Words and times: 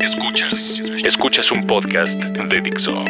Escuchas. 0.00 0.82
Escuchas 1.04 1.52
un 1.52 1.66
podcast 1.66 2.12
de 2.14 2.60
Dixo. 2.60 3.04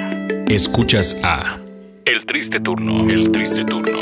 Escuchas 0.48 1.18
a 1.22 1.58
El 2.04 2.26
Triste 2.26 2.60
Turno. 2.60 3.08
El 3.08 3.32
Triste 3.32 3.64
Turno. 3.64 3.98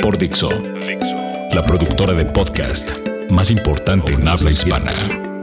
Por 0.00 0.16
Dixo. 0.16 0.48
La 1.52 1.62
productora 1.66 2.14
de 2.14 2.24
podcast 2.24 2.92
más 3.30 3.50
importante 3.50 4.14
en 4.14 4.26
habla 4.26 4.50
hispana. 4.50 5.35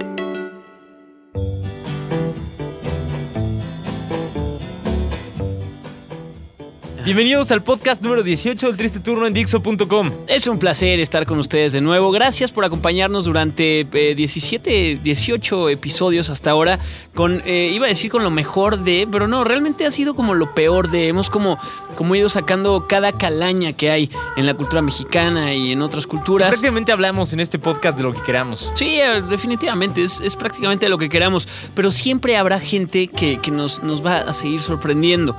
Bienvenidos 7.04 7.51
al 7.51 7.61
podcast 7.61 8.01
número 8.01 8.23
18 8.23 8.65
del 8.65 8.77
Triste 8.77 9.01
Turno 9.01 9.27
en 9.27 9.33
Dixo.com. 9.33 10.09
Es 10.27 10.47
un 10.47 10.57
placer 10.57 11.02
estar 11.02 11.25
con 11.25 11.38
ustedes 11.38 11.73
de 11.73 11.81
nuevo. 11.81 12.11
Gracias 12.11 12.53
por 12.53 12.63
acompañarnos 12.63 13.25
durante 13.25 13.81
eh, 13.81 14.15
17, 14.15 14.99
18 15.03 15.67
episodios 15.67 16.29
hasta 16.29 16.52
ahora. 16.52 16.79
Con, 17.13 17.41
eh, 17.45 17.71
iba 17.73 17.88
a 17.88 17.89
decir 17.89 18.09
con 18.09 18.23
lo 18.23 18.31
mejor 18.31 18.85
de, 18.85 19.05
pero 19.11 19.27
no, 19.27 19.44
realmente 19.44 19.85
ha 19.85 19.91
sido 19.91 20.16
como 20.16 20.34
lo 20.34 20.55
peor 20.55 20.89
de. 20.91 21.09
Hemos 21.09 21.30
como, 21.30 21.59
como 21.97 22.16
ido 22.16 22.30
sacando 22.30 22.85
cada 22.88 23.11
calaña 23.11 23.73
que 23.73 23.91
hay 23.91 24.09
en 24.38 24.45
la 24.45 24.53
cultura 24.53 24.81
mexicana 24.81 25.53
y 25.53 25.73
en 25.73 25.81
otras 25.81 26.08
culturas. 26.08 26.47
Prácticamente 26.47 26.94
hablamos 26.94 27.33
en 27.33 27.41
este 27.41 27.59
podcast 27.59 27.97
de 27.97 28.03
lo 28.03 28.13
que 28.13 28.22
queramos. 28.22 28.72
Sí, 28.75 29.02
eh, 29.02 29.22
definitivamente, 29.30 30.03
es, 30.03 30.22
es 30.22 30.38
prácticamente 30.38 30.88
lo 30.88 30.97
que 30.97 31.09
queramos, 31.09 31.49
pero 31.75 31.91
siempre 31.91 32.38
habrá 32.38 32.61
gente 32.61 33.08
que, 33.08 33.41
que 33.41 33.52
nos, 33.52 33.83
nos 33.83 34.05
va 34.05 34.20
a 34.20 34.31
seguir 34.31 34.61
sorprendiendo. 34.61 35.35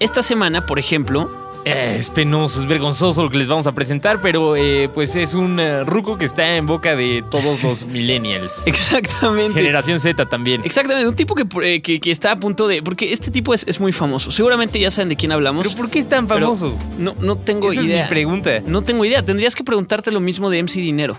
Esta 0.00 0.22
semana, 0.22 0.66
por 0.66 0.78
ejemplo, 0.78 1.30
Eh, 1.66 1.96
es 2.00 2.08
penoso, 2.08 2.58
es 2.58 2.66
vergonzoso 2.66 3.22
lo 3.22 3.28
que 3.28 3.36
les 3.36 3.46
vamos 3.46 3.66
a 3.66 3.72
presentar, 3.72 4.22
pero 4.22 4.56
eh, 4.56 4.88
pues 4.94 5.14
es 5.14 5.34
un 5.34 5.60
eh, 5.60 5.84
ruco 5.84 6.16
que 6.16 6.24
está 6.24 6.56
en 6.56 6.66
boca 6.66 6.96
de 6.96 7.22
todos 7.30 7.62
los 7.62 7.84
millennials. 7.96 8.62
exactamente. 8.64 9.52
Generación 9.60 10.00
Z 10.00 10.24
también. 10.24 10.62
Exactamente, 10.64 11.06
un 11.06 11.14
tipo 11.14 11.34
que, 11.34 11.82
que, 11.82 12.00
que 12.00 12.10
está 12.10 12.32
a 12.32 12.36
punto 12.36 12.66
de... 12.66 12.82
Porque 12.82 13.12
este 13.12 13.30
tipo 13.30 13.52
es, 13.52 13.64
es 13.68 13.78
muy 13.78 13.92
famoso. 13.92 14.32
Seguramente 14.32 14.80
ya 14.80 14.90
saben 14.90 15.10
de 15.10 15.16
quién 15.16 15.32
hablamos. 15.32 15.64
¿Pero 15.64 15.76
por 15.76 15.90
qué 15.90 15.98
es 15.98 16.08
tan 16.08 16.26
famoso? 16.26 16.74
No, 16.98 17.14
no 17.20 17.36
tengo 17.36 17.70
Esa 17.72 17.82
idea. 17.82 18.04
es 18.04 18.08
mi 18.08 18.08
pregunta. 18.08 18.50
no 18.64 18.80
tengo 18.80 19.04
idea. 19.04 19.22
Tendrías 19.22 19.54
que 19.54 19.62
preguntarte 19.62 20.10
lo 20.10 20.20
mismo 20.20 20.48
de 20.48 20.62
MC 20.62 20.76
Dinero. 20.80 21.18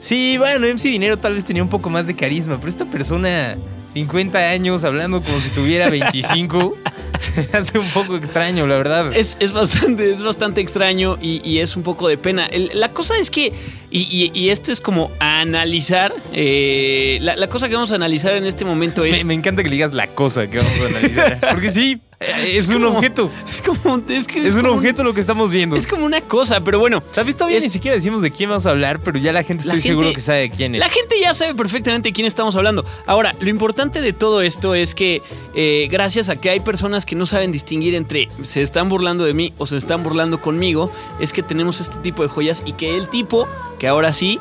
Sí, 0.00 0.38
bueno, 0.38 0.68
MC 0.68 0.84
Dinero 0.84 1.18
tal 1.18 1.34
vez 1.34 1.44
tenía 1.44 1.64
un 1.64 1.68
poco 1.68 1.90
más 1.90 2.06
de 2.06 2.14
carisma, 2.14 2.58
pero 2.58 2.68
esta 2.68 2.84
persona, 2.84 3.56
50 3.92 4.38
años, 4.38 4.84
hablando 4.84 5.22
como 5.22 5.38
si 5.40 5.50
tuviera 5.50 5.90
25, 5.90 6.76
se 7.18 7.56
hace 7.56 7.78
un 7.78 7.88
poco 7.88 8.16
extraño, 8.16 8.66
la 8.66 8.76
verdad. 8.76 9.12
Es, 9.14 9.36
es 9.40 9.52
bastante, 9.52 10.10
es 10.10 10.22
bastante 10.22 10.60
extraño 10.60 11.18
y, 11.20 11.58
es 11.58 11.76
un 11.76 11.82
poco 11.82 12.08
de 12.08 12.16
pena. 12.16 12.48
La 12.74 12.90
cosa 12.92 13.18
es 13.18 13.30
que, 13.30 13.52
y, 13.90 14.00
y, 14.32 14.38
y 14.38 14.50
esto 14.50 14.70
es 14.72 14.80
como 14.80 15.10
analizar, 15.18 16.12
eh, 16.32 17.18
la, 17.22 17.36
la 17.36 17.48
cosa 17.48 17.68
que 17.68 17.74
vamos 17.74 17.92
a 17.92 17.96
analizar 17.96 18.34
en 18.34 18.46
este 18.46 18.64
momento 18.64 19.04
es... 19.04 19.18
Me, 19.18 19.28
me 19.28 19.34
encanta 19.34 19.62
que 19.62 19.68
le 19.68 19.76
digas 19.76 19.92
la 19.92 20.06
cosa 20.06 20.46
que 20.48 20.58
vamos 20.58 20.72
a 20.80 20.86
analizar. 20.86 21.40
Porque 21.50 21.70
sí, 21.72 21.98
eh, 22.20 22.52
es, 22.56 22.68
un 22.68 22.82
como- 22.84 22.96
objeto. 22.98 23.30
Es 23.48 23.60
como... 23.62 24.00
Es, 24.08 24.26
que 24.26 24.46
Es 24.46 24.54
un 24.54 24.66
objeto 24.66 25.02
lo 25.02 25.12
que 25.14 25.20
estamos 25.20 25.50
viendo. 25.50 25.74
Es 25.76 25.86
como 25.86 26.04
una 26.04 26.20
cosa, 26.20 26.60
pero 26.60 26.78
bueno. 26.78 27.02
¿Sabes? 27.12 27.36
Todavía 27.36 27.58
es- 27.58 27.64
ni 27.64 27.70
siquiera 27.70 27.96
decimos 27.96 28.22
de 28.22 28.30
quién 28.30 28.48
vamos 28.50 28.66
a 28.66 28.70
hablar, 28.70 29.00
pero 29.04 29.18
ya 29.18 29.32
la 29.32 29.42
gente 29.42 29.64
La 29.64 29.72
estoy 29.74 29.80
gente- 29.82 29.88
seguro 29.88 30.12
que 30.12 30.20
sabe 30.20 30.40
de 30.40 30.50
quién 30.50 30.74
es. 30.74 30.80
La 30.80 30.88
gente 30.88 31.16
ya 31.20 31.34
sabe 31.34 31.54
perfectamente 31.54 32.10
de 32.10 32.12
quién 32.12 32.26
estamos 32.26 32.54
hablando. 32.56 32.84
Ahora, 33.06 33.34
lo 33.40 33.48
importante 33.50 34.00
de 34.00 34.12
todo 34.12 34.40
esto 34.42 34.74
es 34.74 34.94
que 34.94 35.22
eh, 35.54 35.88
gracias 35.90 36.28
a 36.28 36.36
que 36.36 36.50
hay 36.50 36.60
personas 36.60 37.04
que 37.06 37.16
no 37.16 37.26
saben 37.26 37.50
distinguir 37.52 37.94
entre 37.94 38.28
se 38.44 38.62
están 38.62 38.88
burlando 38.88 39.24
de 39.24 39.34
mí 39.34 39.52
o 39.58 39.66
se 39.66 39.76
están 39.76 40.02
burlando 40.04 40.40
conmigo, 40.40 40.92
es 41.20 41.32
que 41.32 41.42
tenemos 41.42 41.80
este 41.80 41.96
tipo 41.98 42.22
de 42.22 42.28
joyas 42.28 42.62
y 42.66 42.72
que 42.72 42.96
el 42.96 43.08
tipo, 43.08 43.48
que 43.80 43.88
ahora 43.88 44.12
sí, 44.12 44.38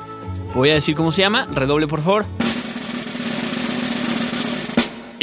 voy 0.54 0.70
a 0.70 0.74
decir 0.74 0.96
cómo 0.96 1.14
se 1.14 1.22
llama, 1.22 1.48
redoble 1.56 1.88
por 1.88 2.04
favor. 2.04 2.26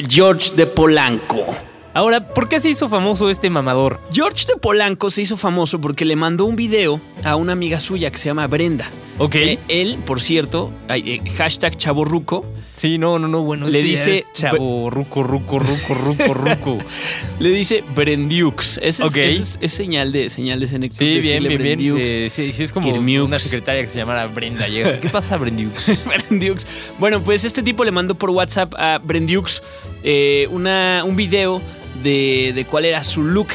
George 0.09 0.55
de 0.57 0.67
Polanco. 0.67 1.45
Ahora, 1.93 2.27
¿por 2.27 2.49
qué 2.49 2.59
se 2.59 2.71
hizo 2.71 2.89
famoso 2.89 3.29
este 3.29 3.51
mamador? 3.51 4.01
George 4.11 4.47
de 4.47 4.57
Polanco 4.57 5.11
se 5.11 5.23
hizo 5.23 5.37
famoso 5.37 5.81
porque 5.83 6.07
le 6.07 6.17
mandó 6.17 6.47
un 6.47 6.57
video 6.57 6.99
a 7.25 7.37
una 7.37 7.53
amiga 7.53 7.79
suya 7.79 8.11
que 8.11 8.17
se 8.17 8.31
llama 8.31 8.47
Brenda. 8.47 8.89
Ok. 9.19 9.35
Eh, 9.35 9.59
él, 9.69 9.99
por 10.07 10.23
cierto, 10.23 10.71
eh, 10.89 11.21
hashtag 11.37 11.77
chaborruco, 11.77 12.45
Sí, 12.77 12.99
no, 12.99 13.19
no, 13.19 13.27
no, 13.27 13.43
bueno. 13.43 13.67
Le 13.69 13.79
este 13.79 13.89
dice- 13.91 14.25
chavo, 14.35 14.91
ruco, 14.91 15.23
ruco, 15.23 15.59
ruco, 15.59 15.95
ruco, 15.95 16.35
ruco. 16.35 16.79
Le 17.41 17.49
dice 17.51 17.83
Brendiux. 17.95 18.79
Es, 18.83 19.01
Ok. 19.01 19.17
ese 19.17 19.41
es- 19.41 19.59
es 19.63 19.73
señal 19.73 20.13
de 20.13 20.29
señal 20.29 20.61
de 20.61 20.67
senectud. 20.67 20.99
Sí, 20.99 21.21
bien, 21.21 21.43
bien, 21.45 21.79
bien. 21.79 21.95
Eh, 21.99 22.29
sí, 22.31 22.53
sí, 22.53 22.65
es 22.65 22.73
como 22.73 22.89
Irmiux. 22.89 23.25
una 23.25 23.39
secretaria 23.39 23.81
que 23.81 23.89
se 23.89 23.99
llamara 23.99 24.27
Brenda. 24.27 24.69
Llegas, 24.69 24.95
¿qué 24.95 25.09
pasa, 25.09 25.37
Brendiux? 25.39 25.91
Brendiux. 26.07 26.67
Bueno, 26.99 27.23
pues 27.23 27.45
este 27.45 27.63
tipo 27.63 27.83
le 27.83 27.93
mandó 27.93 28.15
por 28.15 28.29
WhatsApp 28.31 28.75
a 28.77 28.99
Brendiux 29.03 29.63
eh, 30.05 30.47
una, 30.51 31.03
un 31.05 31.17
video 31.17 31.63
de, 32.03 32.53
de 32.55 32.65
cuál 32.67 32.85
era 32.85 33.03
su 33.05 33.23
look. 33.25 33.49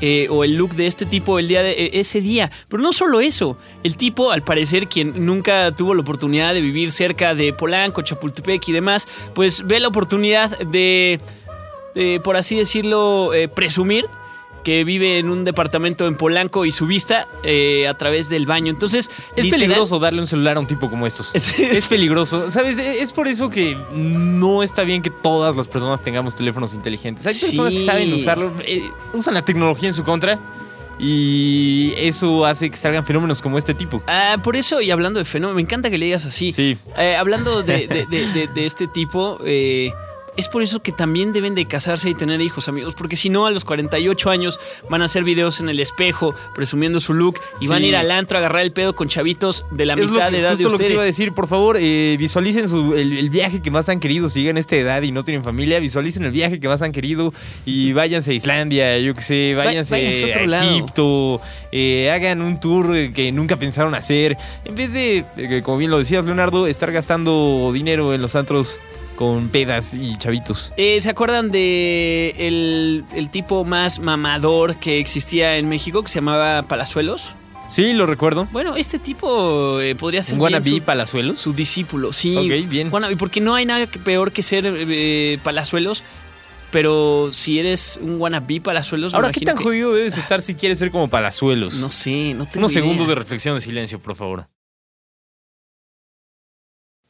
Eh, 0.00 0.28
o 0.30 0.44
el 0.44 0.54
look 0.54 0.74
de 0.74 0.86
este 0.86 1.06
tipo 1.06 1.38
el 1.38 1.48
día 1.48 1.62
de 1.62 1.72
eh, 1.72 1.90
ese 1.94 2.20
día. 2.20 2.50
Pero 2.68 2.82
no 2.82 2.92
solo 2.92 3.20
eso, 3.20 3.56
el 3.82 3.96
tipo, 3.96 4.30
al 4.30 4.42
parecer, 4.42 4.88
quien 4.88 5.26
nunca 5.26 5.72
tuvo 5.72 5.94
la 5.94 6.02
oportunidad 6.02 6.54
de 6.54 6.60
vivir 6.60 6.92
cerca 6.92 7.34
de 7.34 7.52
Polanco, 7.52 8.02
Chapultepec 8.02 8.68
y 8.68 8.72
demás, 8.72 9.08
pues 9.34 9.66
ve 9.66 9.80
la 9.80 9.88
oportunidad 9.88 10.56
de, 10.58 11.20
de, 11.94 12.20
por 12.22 12.36
así 12.36 12.56
decirlo, 12.56 13.34
eh, 13.34 13.48
presumir 13.48 14.04
que 14.64 14.84
vive 14.84 15.18
en 15.18 15.30
un 15.30 15.44
departamento 15.44 16.06
en 16.06 16.14
Polanco 16.16 16.64
y 16.66 16.72
su 16.72 16.86
vista 16.86 17.26
eh, 17.42 17.86
a 17.88 17.94
través 17.94 18.28
del 18.28 18.44
baño. 18.46 18.70
Entonces, 18.70 19.10
Es 19.36 19.44
literal- 19.44 19.60
peligroso 19.68 19.98
darle 19.98 20.20
un 20.20 20.26
celular 20.26 20.56
a 20.56 20.60
un 20.60 20.66
tipo 20.66 20.90
como 20.90 21.06
estos. 21.06 21.30
Es- 21.34 21.58
Es 21.58 21.86
peligroso. 21.86 22.50
¿Sabes? 22.50 22.78
Es 22.78 23.12
por 23.12 23.28
eso 23.28 23.48
que 23.50 23.76
no 23.94 24.62
está 24.62 24.82
bien 24.82 25.02
que 25.02 25.10
todas 25.10 25.56
las 25.56 25.68
personas 25.68 26.02
tengamos 26.02 26.34
teléfonos 26.34 26.74
inteligentes. 26.74 27.26
Hay 27.26 27.34
personas 27.34 27.74
que 27.74 27.80
saben 27.80 28.12
usarlo, 28.12 28.52
eh, 28.64 28.82
usan 29.14 29.34
la 29.34 29.44
tecnología 29.44 29.88
en 29.88 29.92
su 29.94 30.04
contra 30.04 30.38
y 31.00 31.92
eso 31.96 32.44
hace 32.44 32.70
que 32.70 32.76
salgan 32.76 33.04
fenómenos 33.04 33.40
como 33.40 33.56
este 33.58 33.72
tipo. 33.74 34.02
Ah, 34.06 34.36
por 34.42 34.56
eso, 34.56 34.80
y 34.80 34.90
hablando 34.90 35.18
de 35.18 35.24
fenómeno, 35.24 35.54
me 35.56 35.62
encanta 35.62 35.90
que 35.90 35.98
le 35.98 36.06
digas 36.06 36.26
así. 36.26 36.52
Sí. 36.52 36.76
Eh, 36.96 37.14
hablando 37.16 37.62
de, 37.62 37.86
de- 37.86 38.06
de- 38.06 38.26
de- 38.32 38.48
de 38.54 38.66
este 38.66 38.86
tipo, 38.88 39.38
eh, 39.44 39.92
es 40.38 40.48
por 40.48 40.62
eso 40.62 40.80
que 40.80 40.92
también 40.92 41.32
deben 41.34 41.54
de 41.54 41.66
casarse 41.66 42.08
y 42.08 42.14
tener 42.14 42.40
hijos, 42.40 42.68
amigos, 42.68 42.94
porque 42.94 43.16
si 43.16 43.28
no, 43.28 43.44
a 43.46 43.50
los 43.50 43.64
48 43.64 44.30
años 44.30 44.58
van 44.88 45.02
a 45.02 45.06
hacer 45.06 45.24
videos 45.24 45.60
en 45.60 45.68
el 45.68 45.80
espejo 45.80 46.34
presumiendo 46.54 47.00
su 47.00 47.12
look 47.12 47.38
y 47.60 47.66
van 47.66 47.82
a 47.82 47.86
ir 47.86 47.96
al 47.96 48.10
antro 48.10 48.38
a 48.38 48.40
agarrar 48.40 48.62
el 48.62 48.72
pedo 48.72 48.94
con 48.94 49.08
chavitos 49.08 49.66
de 49.70 49.84
la 49.84 49.94
Es 49.94 50.10
mitad 50.10 50.26
que- 50.26 50.32
de 50.32 50.38
edad 50.40 50.50
de 50.50 50.56
justo 50.64 50.70
lo 50.70 50.78
que 50.78 50.84
te 50.84 50.90
iba 50.92 51.02
a 51.02 51.04
ustedes. 51.04 51.16
decir, 51.18 51.32
por 51.34 51.48
favor, 51.48 51.76
eh, 51.78 52.16
visualicen 52.18 52.68
su- 52.68 52.94
el, 52.94 53.18
el 53.18 53.30
viaje 53.30 53.60
que 53.60 53.70
más 53.70 53.88
han 53.88 54.00
querido, 54.00 54.28
si 54.28 54.40
llegan 54.40 54.56
a 54.56 54.60
esta 54.60 54.76
edad 54.76 55.02
y 55.02 55.10
no 55.12 55.24
tienen 55.24 55.42
familia, 55.44 55.80
visualicen 55.80 56.24
el 56.24 56.30
viaje 56.30 56.60
que 56.60 56.68
más 56.68 56.80
han 56.82 56.92
querido 56.92 57.34
y 57.66 57.92
váyanse 57.92 58.30
a 58.30 58.34
Islandia, 58.34 58.98
yo 59.00 59.14
qué 59.14 59.22
sé, 59.22 59.54
váyanse, 59.56 59.94
váyanse 59.94 60.24
a 60.24 60.28
otro 60.28 60.42
a 60.42 60.46
lado. 60.46 60.70
Egipto, 60.70 61.40
eh, 61.72 62.10
hagan 62.12 62.42
un 62.42 62.60
tour 62.60 63.12
que 63.12 63.32
nunca 63.32 63.58
pensaron 63.58 63.94
hacer, 63.96 64.36
en 64.64 64.74
vez 64.76 64.92
de, 64.92 65.24
eh, 65.36 65.62
como 65.64 65.78
bien 65.78 65.90
lo 65.90 65.98
decías 65.98 66.24
Leonardo, 66.24 66.66
estar 66.68 66.92
gastando 66.92 67.70
dinero 67.74 68.14
en 68.14 68.22
los 68.22 68.36
antros 68.36 68.78
con 69.18 69.48
pedas 69.48 69.94
y 69.94 70.16
chavitos. 70.16 70.72
Eh, 70.76 71.00
¿Se 71.00 71.10
acuerdan 71.10 71.50
de 71.50 72.34
el, 72.38 73.04
el 73.16 73.30
tipo 73.30 73.64
más 73.64 73.98
mamador 73.98 74.76
que 74.76 75.00
existía 75.00 75.56
en 75.56 75.68
México 75.68 76.04
que 76.04 76.08
se 76.08 76.16
llamaba 76.20 76.62
Palazuelos? 76.62 77.30
Sí, 77.68 77.92
lo 77.94 78.06
recuerdo. 78.06 78.46
Bueno, 78.52 78.76
este 78.76 79.00
tipo 79.00 79.80
eh, 79.80 79.96
podría 79.96 80.22
ser 80.22 80.38
wannabe 80.38 80.70
su- 80.70 80.80
palazuelos. 80.82 81.40
su 81.40 81.52
discípulo, 81.52 82.12
sí. 82.12 82.36
Ok, 82.36 82.68
bien. 82.70 82.92
Y 83.10 83.16
porque 83.16 83.40
no 83.40 83.56
hay 83.56 83.66
nada 83.66 83.86
peor 84.04 84.30
que 84.30 84.44
ser 84.44 84.64
eh, 84.66 85.38
palazuelos, 85.42 86.04
pero 86.70 87.30
si 87.32 87.58
eres 87.58 87.98
un 88.00 88.20
wannabe 88.20 88.60
palazuelos, 88.60 89.14
Ahora, 89.14 89.32
¿qué 89.32 89.40
tan 89.40 89.56
que- 89.58 89.64
jodido 89.64 89.92
debes 89.94 90.16
estar 90.16 90.42
si 90.42 90.54
quieres 90.54 90.78
ser 90.78 90.92
como 90.92 91.08
palazuelos? 91.10 91.74
No 91.80 91.90
sé, 91.90 92.34
no 92.34 92.44
tengo 92.46 92.60
Unos 92.60 92.72
idea. 92.72 92.82
segundos 92.84 93.08
de 93.08 93.14
reflexión 93.16 93.56
de 93.56 93.60
silencio, 93.62 93.98
por 93.98 94.14
favor. 94.14 94.46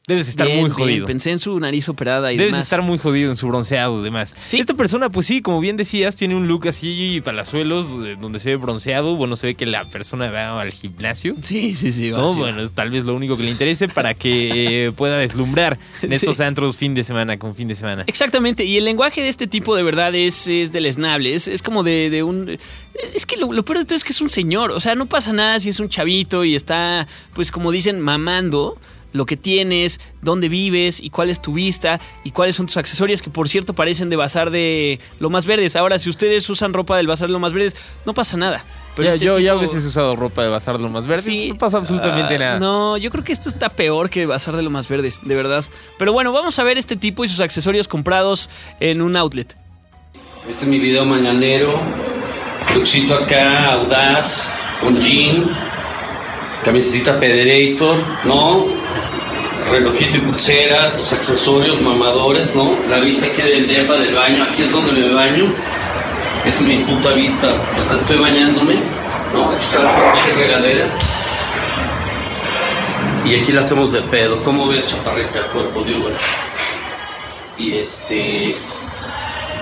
Debes 0.09 0.29
estar 0.29 0.47
Bien, 0.47 0.61
muy 0.61 0.71
bien, 0.71 0.75
jodido. 0.77 1.07
Pensé 1.07 1.31
en 1.31 1.39
su 1.39 1.61
nariz 1.61 1.89
operada 1.89 2.33
y 2.33 2.37
Debes 2.39 2.53
demás. 2.55 2.65
estar 2.65 2.81
muy 2.83 2.99
jodido 2.99 3.31
en 3.31 3.37
su 3.37 3.47
bronceado 3.47 4.01
y 4.01 4.05
demás. 4.05 4.35
Sí. 4.47 4.59
Esta 4.59 4.73
persona, 4.75 5.11
pues 5.11 5.27
sí, 5.27 5.43
como 5.43 5.61
bien 5.61 5.77
decías, 5.77 6.17
tiene 6.17 6.35
un 6.35 6.49
look 6.49 6.67
así 6.67 7.21
palazuelos, 7.23 7.89
eh, 8.07 8.17
donde 8.21 8.39
se 8.39 8.49
ve 8.51 8.57
bronceado. 8.57 9.17
Bueno, 9.17 9.37
se 9.37 9.47
ve 9.49 9.55
que 9.55 9.67
la 9.67 9.85
persona 9.85 10.31
va 10.31 10.61
al 10.61 10.73
gimnasio. 10.73 11.35
Sí, 11.43 11.75
sí, 11.75 11.93
sí. 11.93 12.11
va, 12.11 12.19
No, 12.19 12.33
sí, 12.33 12.39
va. 12.41 12.47
bueno, 12.47 12.63
es 12.63 12.73
tal 12.73 12.91
vez 12.91 13.05
lo 13.05 13.15
único 13.15 13.37
que 13.37 13.43
le 13.43 13.51
interese 13.51 13.87
para 13.87 14.15
que 14.15 14.87
eh, 14.87 14.93
pueda 14.97 15.19
deslumbrar 15.19 15.79
en 16.03 16.13
estos 16.13 16.39
Sí. 16.39 16.43
antros 16.43 16.77
fin 16.79 16.95
de 16.95 17.05
semana 17.05 17.39
con 17.39 17.55
fin 17.55 17.69
de 17.69 17.75
semana. 17.75 18.05
Exactamente, 18.07 18.65
y 18.65 18.79
el 18.79 18.85
lenguaje 18.87 19.21
de 19.21 19.29
este 19.29 19.47
tipo 19.47 19.77
de 19.77 19.83
verdad 19.83 20.15
es, 20.15 20.49
es 20.49 20.73
deleznable, 20.73 21.35
es, 21.35 21.49
es 21.49 21.61
como 21.63 21.83
de, 21.83 22.09
de 22.09 22.23
un... 22.23 22.59
Es 23.15 23.27
que 23.27 23.37
lo, 23.37 23.53
lo 23.53 23.63
peor 23.63 23.79
de 23.81 23.85
todo 23.85 23.95
es 23.95 24.03
que 24.05 24.13
es 24.13 24.21
un 24.23 24.31
señor, 24.31 24.71
o 24.71 24.81
sea, 24.81 24.95
no 24.95 25.05
pasa 25.07 25.33
nada 25.35 25.61
si 25.61 25.69
es 25.69 25.79
un 25.81 25.89
chavito 25.91 26.45
y 26.45 26.55
está, 26.55 27.07
pues 27.35 27.51
como 27.51 27.71
dicen, 27.71 28.01
mamando, 28.01 28.77
lo 29.13 29.27
que 29.27 29.37
tienes, 29.37 30.01
dónde 30.23 30.49
vives 30.49 31.01
y 31.03 31.11
cuál 31.11 31.31
es 31.31 31.41
tu 31.41 31.53
vista 31.55 32.01
y 32.25 32.31
cuáles 32.33 32.57
son 32.57 32.67
tus 32.67 32.77
accesorios, 32.77 33.23
que 33.23 33.31
por 33.31 33.49
cierto 33.49 33.75
parecen 33.75 34.11
de 34.11 34.17
bazar 34.17 34.51
de 34.51 35.01
Lomas 35.21 35.47
Verdes. 35.47 35.77
Ahora, 35.77 35.99
si 35.99 36.11
ustedes 36.11 36.49
usan 36.51 36.73
ropa 36.75 36.97
del 36.97 37.07
bazar 37.07 37.29
de 37.29 37.33
Lomas 37.33 37.53
Verdes, 37.53 37.77
no 38.05 38.15
pasa 38.15 38.37
nada. 38.37 38.65
Pero 38.95 39.09
Ya, 39.09 39.15
este 39.15 39.25
yo 39.25 39.39
ya 39.39 39.53
a 39.53 39.55
veces 39.55 39.85
he 39.85 39.89
usado 39.89 40.17
ropa 40.17 40.43
de 40.43 40.49
bazar 40.49 40.81
lo 40.81 40.89
más 40.89 41.07
verde. 41.07 41.23
Sí. 41.23 41.51
No 41.51 41.59
pasa 41.59 41.79
absolutamente 41.79 42.35
Ah, 42.35 42.39
nada. 42.39 42.59
No, 42.59 42.97
yo 42.97 43.11
creo 43.11 43.23
que 43.23 43.33
esto 43.33 43.49
está 43.49 43.69
peor 43.69 44.11
que 44.11 44.27
Bazar 44.27 44.57
de 44.57 44.63
Lomas 44.63 44.89
Verdes, 44.89 45.21
de 45.25 45.35
verdad. 45.37 45.65
Pero 45.99 46.13
bueno, 46.13 46.33
vamos 46.33 46.59
a 46.59 46.65
ver 46.65 46.79
este 46.79 46.97
tipo 46.97 47.25
y 47.25 47.29
sus 47.29 47.39
accesorios 47.41 47.87
comprados 47.87 48.51
en 48.81 49.01
un 49.01 49.17
outlet. 49.17 49.57
Este 50.49 50.65
es 50.65 50.69
mi 50.69 50.79
video 50.81 51.05
mañanero. 51.05 51.79
Luxito 52.75 53.15
acá, 53.15 53.73
audaz, 53.75 54.49
con 54.81 55.01
jean. 55.01 55.49
Camiseta 56.65 57.19
Pederator, 57.21 57.99
¿no? 58.25 58.67
Relojito 59.71 60.17
y 60.17 60.21
pulseras, 60.21 60.97
los 60.97 61.13
accesorios 61.13 61.81
mamadores, 61.81 62.55
¿no? 62.55 62.77
La 62.89 63.01
vista 63.01 63.27
aquí 63.27 63.43
del 63.43 63.67
depa 63.67 63.95
del 63.95 64.15
baño, 64.15 64.45
aquí 64.45 64.63
es 64.63 64.73
donde 64.73 64.93
me 64.93 65.13
baño. 65.13 65.53
Esta 66.45 66.61
es 66.61 66.67
mi 66.67 66.79
puta 66.85 67.13
vista. 67.13 67.49
Acá 67.49 67.97
estoy 67.97 68.19
bañándome, 68.19 68.77
¿no? 69.35 69.51
Aquí 69.51 69.61
está 69.61 69.83
la 69.83 69.95
pinche 69.95 70.35
regadera. 70.39 70.95
Y 73.25 73.35
aquí 73.35 73.53
la 73.53 73.61
hacemos 73.61 73.93
de 73.93 74.01
pedo. 74.03 74.43
¿Cómo 74.43 74.69
ves, 74.69 74.89
chaparrita, 74.89 75.43
cuerpo 75.53 75.83
de 75.83 75.95
Uber? 75.99 76.15
Y 77.59 77.77
este. 77.79 78.57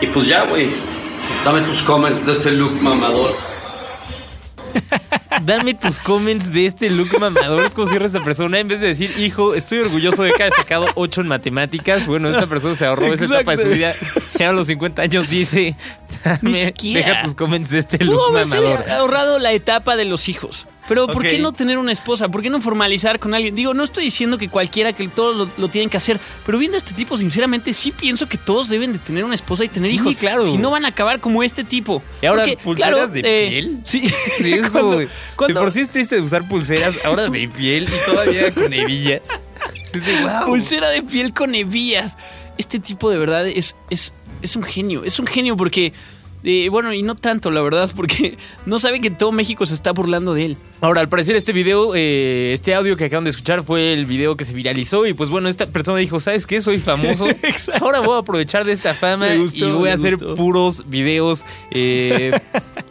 Y 0.00 0.06
pues 0.06 0.26
ya, 0.29 0.44
güey. 0.44 0.70
Dame 1.44 1.62
tus 1.62 1.82
comments 1.82 2.25
de 2.25 2.32
este 2.32 2.53
look 2.53 2.81
mamador. 2.81 3.35
Dame 5.42 5.74
tus 5.74 5.98
comments 6.00 6.52
de 6.52 6.66
este 6.66 6.90
look 6.90 7.18
mamador. 7.18 7.64
Es 7.64 7.74
como 7.74 7.86
si 7.86 7.96
esta 7.96 8.22
persona, 8.22 8.58
en 8.58 8.68
vez 8.68 8.80
de 8.80 8.88
decir, 8.88 9.12
hijo, 9.18 9.54
estoy 9.54 9.78
orgulloso 9.78 10.22
de 10.22 10.32
que 10.32 10.42
haya 10.42 10.54
sacado 10.54 10.86
8 10.94 11.22
en 11.22 11.28
matemáticas. 11.28 12.06
Bueno, 12.06 12.28
esta 12.28 12.46
persona 12.46 12.76
se 12.76 12.86
ahorró 12.86 13.12
esa 13.12 13.24
etapa 13.24 13.52
de 13.52 13.58
su 13.58 13.68
vida. 13.68 13.92
Ya 14.38 14.50
a 14.50 14.52
los 14.52 14.66
50 14.66 15.02
años 15.02 15.28
dice, 15.28 15.76
dame, 16.24 16.72
deja 16.82 17.22
tus 17.22 17.34
comments 17.34 17.70
de 17.70 17.78
este 17.78 18.04
look 18.04 18.32
mamador. 18.32 18.88
ahorrado 18.90 19.38
la 19.38 19.52
etapa 19.52 19.96
de 19.96 20.04
los 20.04 20.28
hijos. 20.28 20.66
Pero 20.88 21.06
¿por 21.08 21.22
qué 21.22 21.38
no 21.38 21.52
tener 21.52 21.78
una 21.78 21.92
esposa? 21.92 22.28
¿Por 22.28 22.42
qué 22.42 22.50
no 22.50 22.60
formalizar 22.60 23.18
con 23.18 23.34
alguien? 23.34 23.54
Digo, 23.54 23.74
no 23.74 23.82
estoy 23.84 24.04
diciendo 24.04 24.38
que 24.38 24.48
cualquiera, 24.48 24.92
que 24.92 25.08
todos 25.08 25.36
lo, 25.36 25.48
lo 25.56 25.68
tienen 25.68 25.90
que 25.90 25.96
hacer, 25.96 26.20
pero 26.44 26.58
viendo 26.58 26.76
a 26.76 26.78
este 26.78 26.94
tipo, 26.94 27.16
sinceramente, 27.16 27.72
sí 27.72 27.90
pienso 27.90 28.28
que 28.28 28.38
todos 28.38 28.68
deben 28.68 28.92
de 28.92 28.98
tener 28.98 29.24
una 29.24 29.34
esposa 29.34 29.64
y 29.64 29.68
tener 29.68 29.90
Sí, 29.90 29.96
hijos. 29.96 30.16
claro. 30.16 30.44
Si 30.44 30.58
no 30.58 30.70
van 30.70 30.84
a 30.84 30.88
acabar 30.88 31.20
como 31.20 31.42
este 31.42 31.64
tipo. 31.64 32.02
¿Y 32.22 32.26
ahora 32.26 32.44
Porque, 32.44 32.56
pulseras 32.62 32.90
claro, 32.92 33.08
de 33.08 33.20
eh, 33.20 33.48
piel? 33.50 33.80
Sí. 33.84 34.08
Sí, 34.08 34.52
es 34.54 34.60
Cuando- 34.70 34.80
como 34.80 34.96
de- 34.98 35.08
cuando- 35.36 35.60
de 35.60 35.64
por 35.64 35.72
sí 35.72 35.80
es 35.80 35.90
triste 35.90 36.14
de 36.16 36.20
usar 36.22 36.46
pulseras, 36.48 37.04
ahora 37.04 37.28
de 37.28 37.48
piel 37.48 37.84
y 37.88 38.10
todavía 38.10 38.52
con 38.52 38.72
hebillas. 38.72 39.22
Es 39.92 40.04
de, 40.06 40.20
wow. 40.22 40.46
Pulsera 40.46 40.90
de 40.90 41.02
piel 41.02 41.32
con 41.32 41.54
hebillas. 41.54 42.16
Este 42.58 42.78
tipo 42.78 43.10
de 43.10 43.18
verdad 43.18 43.46
es, 43.48 43.76
es, 43.90 44.12
es 44.42 44.56
un 44.56 44.62
genio. 44.62 45.04
Es 45.04 45.18
un 45.18 45.26
genio 45.26 45.56
porque. 45.56 45.92
Eh, 46.48 46.69
bueno, 46.69 46.93
y 46.93 47.02
no 47.02 47.16
tanto, 47.16 47.50
la 47.50 47.60
verdad, 47.60 47.90
porque 47.96 48.38
no 48.66 48.78
sabe 48.78 49.00
que 49.00 49.10
todo 49.10 49.32
México 49.32 49.66
se 49.66 49.75
está 49.75 49.93
burlando 49.93 50.32
de 50.32 50.46
él. 50.46 50.56
Ahora, 50.81 51.00
al 51.00 51.08
parecer 51.08 51.34
este 51.34 51.52
video, 51.52 51.94
eh, 51.96 52.52
este 52.54 52.72
audio 52.72 52.96
que 52.96 53.06
acaban 53.06 53.25
de 53.25 53.31
escuchar 53.31 53.64
fue 53.64 53.93
el 53.93 54.06
video 54.06 54.37
que 54.37 54.44
se 54.44 54.54
viralizó 54.54 55.06
y 55.06 55.12
pues 55.12 55.28
bueno, 55.28 55.48
esta 55.48 55.66
persona 55.66 55.98
dijo, 55.98 56.20
¿sabes 56.20 56.46
qué? 56.46 56.60
Soy 56.60 56.78
famoso. 56.78 57.26
Ahora 57.81 57.98
voy 57.98 58.14
a 58.14 58.19
aprovechar 58.19 58.64
de 58.64 58.72
esta 58.72 58.94
fama 58.94 59.34
gustó, 59.34 59.69
y 59.69 59.72
voy 59.72 59.88
a 59.88 59.94
hacer 59.94 60.12
gustó. 60.12 60.37
puros 60.37 60.88
videos 60.88 61.44
eh, 61.72 62.31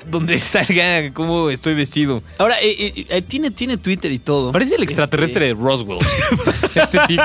donde 0.07 0.40
salga 0.40 1.12
cómo 1.13 1.50
estoy 1.50 1.74
vestido. 1.74 2.22
Ahora, 2.38 2.60
eh, 2.62 2.75
eh, 2.78 3.06
eh, 3.10 3.22
tiene, 3.22 3.52
tiene 3.52 3.78
Twitter 3.78 4.12
y 4.12 4.19
todo. 4.19 4.52
Parece 4.52 4.75
el 4.75 4.84
extraterrestre 4.84 5.48
de 5.48 5.54
Roswell. 5.54 6.00
este 6.75 7.00
tipo. 7.07 7.24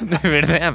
De 0.00 0.28
verdad. 0.28 0.74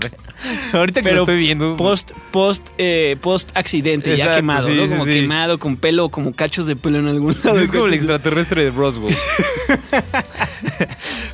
Ahorita 0.74 1.02
que 1.02 1.12
lo 1.12 1.20
estoy 1.22 1.40
viendo. 1.40 1.78
Post, 1.78 2.12
post, 2.32 2.70
eh, 2.78 3.18
post 3.22 3.52
accidente, 3.56 4.18
ya 4.18 4.36
quemado, 4.36 4.68
sí, 4.68 4.74
¿no? 4.74 4.88
Como 4.88 5.06
sí. 5.06 5.12
quemado, 5.12 5.60
con 5.60 5.78
pelo, 5.78 6.10
como 6.10 6.34
cachos 6.34 6.66
de 6.66 6.76
pelo 6.76 7.00
en 7.00 7.08
algún 7.08 7.36
lado. 7.44 7.60
es 7.60 7.72
como 7.72 7.86
el 7.86 7.94
extraterrestre 7.94 8.66
de 8.66 8.72
Roswell. 8.72 9.16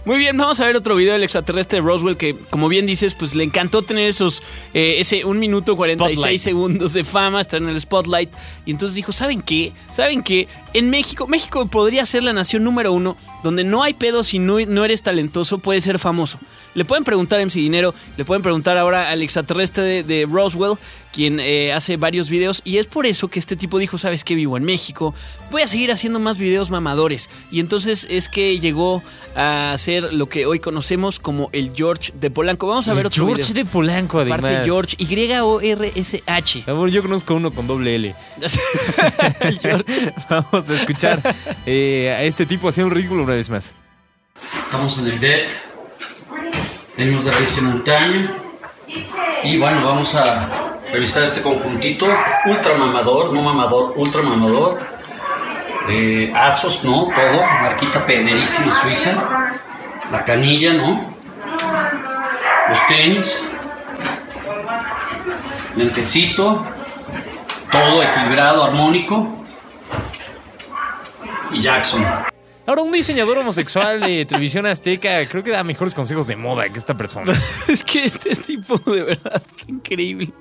Muy 0.07 0.19
bien, 0.19 0.37
vamos 0.37 0.57
a 0.61 0.65
ver 0.65 0.77
otro 0.77 0.95
video 0.95 1.11
del 1.11 1.23
extraterrestre 1.23 1.81
de 1.81 1.85
Roswell 1.85 2.15
que, 2.15 2.33
como 2.33 2.69
bien 2.69 2.85
dices, 2.85 3.13
pues 3.13 3.35
le 3.35 3.43
encantó 3.43 3.81
tener 3.81 4.07
esos, 4.07 4.41
eh, 4.73 4.95
ese 4.99 5.25
1 5.25 5.37
minuto 5.37 5.75
46 5.75 6.17
Spotlight. 6.17 6.39
segundos 6.39 6.93
de 6.93 7.03
fama, 7.03 7.41
estar 7.41 7.61
en 7.61 7.67
el 7.67 7.81
spotlight. 7.81 8.29
Y 8.65 8.71
entonces 8.71 8.95
dijo, 8.95 9.11
¿saben 9.11 9.41
qué? 9.41 9.73
¿Saben 9.91 10.23
qué? 10.23 10.47
En 10.77 10.91
México, 10.91 11.25
México 11.25 11.65
podría 11.65 12.05
ser 12.05 12.21
la 12.21 12.33
nación 12.33 12.63
número 12.63 12.93
uno 12.93 13.17
donde 13.41 13.63
no 13.63 13.81
hay 13.81 13.95
pedo 13.95 14.23
si 14.23 14.37
no, 14.37 14.59
no 14.59 14.85
eres 14.85 15.01
talentoso, 15.01 15.57
puedes 15.57 15.83
ser 15.83 15.97
famoso. 15.97 16.37
Le 16.75 16.85
pueden 16.85 17.03
preguntar 17.03 17.39
a 17.39 17.43
MC 17.43 17.55
Dinero, 17.55 17.95
le 18.15 18.25
pueden 18.25 18.43
preguntar 18.43 18.77
ahora 18.77 19.09
al 19.09 19.23
extraterrestre 19.23 19.83
de, 19.83 20.03
de 20.03 20.27
Roswell, 20.29 20.77
quien 21.11 21.39
eh, 21.39 21.73
hace 21.73 21.97
varios 21.97 22.29
videos. 22.29 22.61
Y 22.63 22.77
es 22.77 22.85
por 22.85 23.07
eso 23.07 23.27
que 23.27 23.39
este 23.39 23.55
tipo 23.55 23.79
dijo, 23.79 23.97
¿sabes 23.97 24.23
qué? 24.23 24.35
Vivo 24.35 24.55
en 24.55 24.65
México, 24.65 25.15
voy 25.49 25.63
a 25.63 25.67
seguir 25.67 25.91
haciendo 25.91 26.19
más 26.19 26.37
videos 26.37 26.69
mamadores. 26.69 27.31
Y 27.49 27.59
entonces 27.59 28.05
es 28.07 28.29
que 28.29 28.59
llegó 28.59 29.01
a 29.35 29.73
ser 29.79 30.13
lo 30.13 30.29
que 30.29 30.45
hoy 30.45 30.59
conocemos 30.59 31.19
como 31.19 31.49
el 31.53 31.71
George 31.73 32.13
de 32.19 32.29
Polanco. 32.29 32.67
Vamos 32.67 32.87
a 32.87 32.93
ver 32.93 33.01
El 33.01 33.07
otro 33.07 33.25
George 33.25 33.41
video. 33.53 33.63
de 33.63 33.65
Polanco, 33.65 34.19
además. 34.19 34.39
Aparte 34.39 34.65
George, 34.65 34.95
Y-O-R-S-H. 34.99 36.63
Amor, 36.67 36.89
yo 36.89 37.01
conozco 37.01 37.33
uno 37.33 37.49
con 37.49 37.65
doble 37.65 37.95
L. 37.95 38.15
El 39.39 39.59
George. 39.59 40.13
Vamos 40.29 40.66
a 40.73 40.75
escuchar 40.75 41.19
eh, 41.65 42.15
a 42.17 42.23
este 42.23 42.45
tipo 42.45 42.69
haciendo 42.69 42.89
un 42.89 42.95
ridículo 42.95 43.23
una 43.23 43.33
vez 43.33 43.49
más. 43.49 43.73
Estamos 44.65 44.97
en 44.99 45.07
el 45.07 45.19
deck. 45.19 45.47
Venimos 46.97 47.25
de 47.25 47.31
Risa 47.31 47.61
Montaña. 47.61 48.31
Y 49.43 49.57
bueno, 49.57 49.83
vamos 49.83 50.15
a 50.15 50.49
revisar 50.91 51.23
este 51.23 51.41
conjuntito. 51.41 52.07
Ultra 52.45 52.75
mamador, 52.75 53.33
no 53.33 53.41
mamador, 53.41 53.93
ultra 53.95 54.21
mamador. 54.21 54.79
Eh, 55.89 56.33
Asos, 56.35 56.83
¿no? 56.83 57.05
Todo. 57.05 57.41
Marquita 57.61 58.05
pederísima 58.05 58.71
suiza. 58.71 59.13
La 60.11 60.25
canilla, 60.25 60.73
¿no? 60.73 61.13
Los 62.69 62.87
tenis. 62.87 63.41
Lentecito. 65.75 66.65
Todo 67.71 68.03
equilibrado, 68.03 68.63
armónico. 68.63 69.36
Y 71.51 71.61
Jackson. 71.61 72.03
Ahora, 72.65 72.81
un 72.81 72.91
diseñador 72.91 73.37
homosexual 73.37 74.01
de 74.01 74.25
televisión 74.29 74.65
azteca 74.65 75.27
creo 75.29 75.41
que 75.43 75.51
da 75.51 75.63
mejores 75.63 75.93
consejos 75.93 76.27
de 76.27 76.35
moda 76.35 76.67
que 76.69 76.77
esta 76.79 76.97
persona. 76.97 77.33
es 77.67 77.83
que 77.83 78.05
este 78.05 78.35
tipo 78.35 78.77
de 78.91 79.03
verdad, 79.03 79.41
qué 79.55 79.71
increíble. 79.71 80.33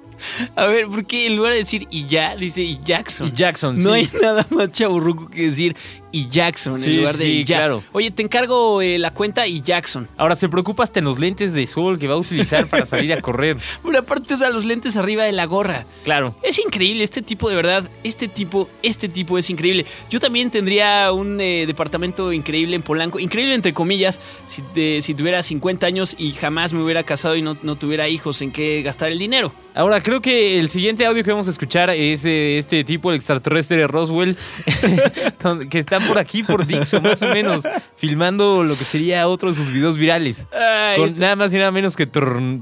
A 0.56 0.67
ver, 0.67 0.87
¿por 0.87 1.06
qué 1.06 1.26
en 1.26 1.37
lugar 1.37 1.53
de 1.53 1.58
decir 1.58 1.87
y 1.91 2.06
ya, 2.06 2.35
dice 2.35 2.62
y 2.62 2.81
Jackson? 2.82 3.29
Y 3.29 3.32
Jackson, 3.32 3.76
No 3.76 3.93
sí. 3.93 4.00
hay 4.00 4.11
nada 4.20 4.47
más 4.50 4.73
chaburruco 4.73 5.29
que 5.29 5.43
decir 5.43 5.76
y 6.16 6.28
Jackson 6.28 6.80
Sí, 6.80 6.86
en 6.86 6.96
lugar 6.98 7.16
de 7.16 7.24
sí, 7.24 7.44
ya. 7.44 7.58
claro. 7.58 7.82
Oye, 7.92 8.10
te 8.10 8.22
encargo 8.22 8.80
eh, 8.82 8.98
la 8.98 9.12
cuenta 9.12 9.46
y 9.46 9.60
Jackson. 9.60 10.08
Ahora 10.16 10.34
se 10.34 10.48
preocupa 10.48 10.82
hasta 10.84 10.98
en 11.00 11.04
los 11.04 11.18
lentes 11.18 11.52
de 11.52 11.66
sol 11.66 11.98
que 11.98 12.06
va 12.08 12.14
a 12.14 12.18
utilizar 12.18 12.66
para 12.68 12.86
salir 12.86 13.12
a 13.12 13.20
correr. 13.20 13.56
Por 13.82 13.96
aparte 13.96 14.34
usa 14.34 14.48
los 14.50 14.64
lentes 14.64 14.96
arriba 14.96 15.24
de 15.24 15.32
la 15.32 15.44
gorra. 15.44 15.84
Claro. 16.05 16.34
Es 16.43 16.58
increíble, 16.58 17.05
este 17.05 17.22
tipo 17.22 17.48
de 17.50 17.56
verdad, 17.56 17.88
este 18.05 18.29
tipo, 18.29 18.69
este 18.82 19.08
tipo 19.08 19.36
es 19.38 19.50
increíble. 19.50 19.84
Yo 20.10 20.20
también 20.20 20.50
tendría 20.50 21.12
un 21.12 21.41
eh, 21.41 21.64
departamento 21.67 22.32
increíble 22.32 22.76
en 22.76 22.82
Polanco, 22.82 23.19
increíble 23.19 23.55
entre 23.55 23.74
comillas, 23.74 24.20
si, 24.46 24.62
te- 24.62 25.00
si 25.02 25.14
tuviera 25.14 25.43
50 25.43 25.86
años 25.86 26.14
y 26.19 26.32
jamás 26.32 26.72
me 26.72 26.82
hubiera 26.82 27.02
casado 27.02 27.36
y 27.36 27.43
no, 27.43 27.56
no 27.62 27.76
tuviera 27.76 28.08
hijos 28.08 28.41
en 28.43 28.52
qué 28.52 28.82
gastar 28.82 29.10
el 29.12 29.19
dinero. 29.19 29.52
Ahora, 29.74 30.02
creo 30.02 30.20
que 30.22 30.58
el 30.58 30.70
siguiente 30.70 31.05
audio 31.05 31.22
que 31.22 31.31
vamos 31.31 31.48
a 31.48 31.50
escuchar 31.50 31.91
es 31.91 32.22
de 32.22 32.58
este 32.58 32.82
tipo, 32.84 33.10
el 33.10 33.17
extraterrestre 33.17 33.76
de 33.76 33.86
Roswell, 33.86 34.36
que 35.70 35.79
está 35.79 36.00
por 36.08 36.19
aquí, 36.19 36.43
por 36.43 36.67
Dixon, 36.67 37.03
más 37.03 37.20
o 37.22 37.29
menos, 37.29 37.65
filmando 37.96 38.65
lo 38.65 38.77
que 38.77 38.84
sería 38.84 39.27
otro 39.29 39.48
de 39.51 39.55
sus 39.55 39.70
videos 39.70 39.96
virales. 39.96 40.46
Ay, 40.53 40.96
Con 40.98 41.06
este- 41.06 41.20
nada 41.20 41.36
más 41.36 41.53
y 41.53 41.56
nada 41.58 41.70
menos 41.70 41.96
que 41.96 42.06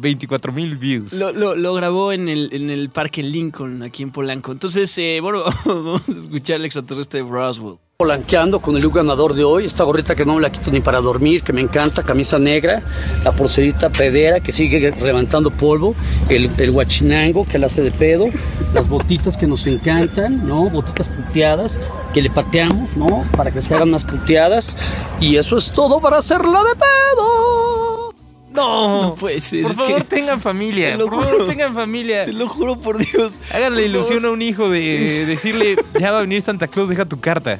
24 0.01 0.53
mil 0.53 0.77
views. 0.77 1.13
Lo, 1.15 1.33
lo- 1.33 1.55
lo 1.55 1.75
grabó 1.75 2.13
en 2.13 2.29
el, 2.29 2.49
en 2.53 2.71
el 2.71 2.91
Parque 2.91 3.23
Lincoln, 3.23 3.83
aquí 3.83 4.03
en 4.03 4.11
Polanco. 4.11 4.53
Entonces, 4.53 4.97
eh, 4.99 5.19
bueno, 5.21 5.45
vamos 5.65 6.09
a 6.09 6.13
escuchar 6.13 6.57
el 6.57 6.65
extraterrestre 6.65 7.23
de 7.23 7.29
Roswell. 7.29 7.79
Polanqueando 7.97 8.59
con 8.61 8.75
el 8.77 8.83
look 8.83 8.95
ganador 8.97 9.35
de 9.35 9.45
hoy, 9.45 9.67
esta 9.67 9.85
gorrita 9.85 10.17
que 10.17 10.25
no 10.25 10.35
me 10.35 10.41
la 10.41 10.51
quito 10.51 10.69
ni 10.73 10.81
para 10.81 11.01
dormir, 11.01 11.45
que 11.45 11.53
me 11.53 11.61
encanta, 11.61 12.03
camisa 12.03 12.41
negra, 12.41 12.83
la 13.23 13.31
pulserita 13.31 13.89
pedera 13.89 14.41
que 14.41 14.51
sigue 14.51 14.91
levantando 15.01 15.53
polvo, 15.53 15.95
el, 16.29 16.51
el 16.59 16.73
guachinango 16.73 17.47
que 17.47 17.57
la 17.57 17.67
hace 17.67 17.83
de 17.83 17.93
pedo, 17.93 18.27
las 18.75 18.89
botitas 18.89 19.37
que 19.37 19.47
nos 19.47 19.65
encantan, 19.69 20.45
¿no? 20.45 20.69
Botitas 20.71 21.09
puteadas 21.09 21.79
que 22.13 22.21
le 22.21 22.31
pateamos, 22.31 22.97
¿no? 22.97 23.25
Para 23.37 23.53
que 23.53 23.63
se 23.63 23.77
hagan 23.77 23.93
más 23.93 24.03
puteadas. 24.03 24.77
Y 25.21 25.37
eso 25.37 25.57
es 25.57 25.71
todo 25.71 26.01
para 26.01 26.17
hacerla 26.19 26.65
de 26.65 26.75
pedo. 26.75 28.13
No, 28.55 29.03
No 29.03 29.15
puede 29.15 29.39
ser, 29.39 29.63
Por 29.63 29.75
favor, 29.75 29.95
que- 29.99 30.05
tengan 30.17 30.41
familia. 30.41 30.91
te 30.91 30.99
lo 30.99 31.05
Por 31.07 31.21
favor, 31.23 31.33
juro. 31.35 31.47
tengan 31.47 31.75
familia. 31.75 32.25
Te 32.25 32.33
lo 32.33 32.49
juro 32.49 32.77
por 32.77 32.99
Dios. 32.99 33.39
Hagan 33.53 33.75
la 33.75 33.79
Por 33.79 33.87
ilusión 33.89 34.19
favor. 34.19 34.31
a 34.31 34.33
un 34.33 34.43
hijo 34.43 34.69
de 34.69 35.27
decirle, 35.27 35.77
ya 36.01 36.11
va 36.11 36.19
a 36.19 36.23
venir 36.23 36.43
Santa 36.43 36.67
Claus, 36.67 36.89
deja 36.89 37.05
tu 37.05 37.21
carta. 37.21 37.57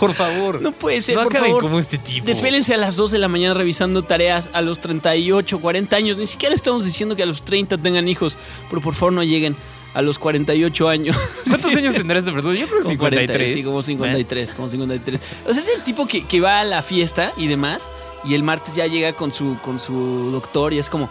Por 0.00 0.14
favor. 0.14 0.60
No 0.60 0.72
puede 0.72 1.00
ser, 1.02 1.14
No 1.16 1.22
por 1.24 1.32
acaben 1.32 1.50
favor. 1.50 1.62
como 1.62 1.78
este 1.78 1.98
tipo. 1.98 2.26
Desvélense 2.26 2.74
a 2.74 2.76
las 2.78 2.96
2 2.96 3.10
de 3.12 3.18
la 3.18 3.28
mañana 3.28 3.54
revisando 3.54 4.02
tareas 4.02 4.50
a 4.52 4.60
los 4.62 4.80
38, 4.80 5.60
40 5.60 5.94
años. 5.96 6.16
Ni 6.16 6.26
siquiera 6.26 6.54
estamos 6.54 6.84
diciendo 6.84 7.14
que 7.14 7.22
a 7.22 7.26
los 7.26 7.42
30 7.42 7.78
tengan 7.78 8.08
hijos, 8.08 8.36
pero 8.68 8.80
por 8.82 8.94
favor 8.94 9.12
no 9.12 9.22
lleguen 9.22 9.54
a 9.92 10.02
los 10.02 10.18
48 10.18 10.88
años. 10.88 11.16
¿Cuántos 11.48 11.72
años 11.76 11.94
tendrá 11.94 12.18
esta 12.18 12.32
persona? 12.32 12.54
Yo 12.58 12.66
creo 12.66 12.78
que 12.78 12.82
Como 12.84 12.90
53. 12.92 13.26
40, 13.36 13.52
sí, 13.58 13.64
como 13.64 13.82
53, 13.82 14.52
como 14.54 14.68
53. 14.68 15.20
O 15.48 15.52
sea, 15.52 15.62
es 15.62 15.68
el 15.68 15.82
tipo 15.82 16.06
que, 16.06 16.24
que 16.24 16.40
va 16.40 16.60
a 16.60 16.64
la 16.64 16.82
fiesta 16.82 17.32
y 17.36 17.46
demás, 17.48 17.90
y 18.24 18.34
el 18.34 18.42
martes 18.42 18.74
ya 18.76 18.86
llega 18.86 19.12
con 19.14 19.32
su, 19.32 19.56
con 19.62 19.80
su 19.80 20.30
doctor 20.32 20.72
y 20.72 20.78
es 20.78 20.88
como, 20.88 21.08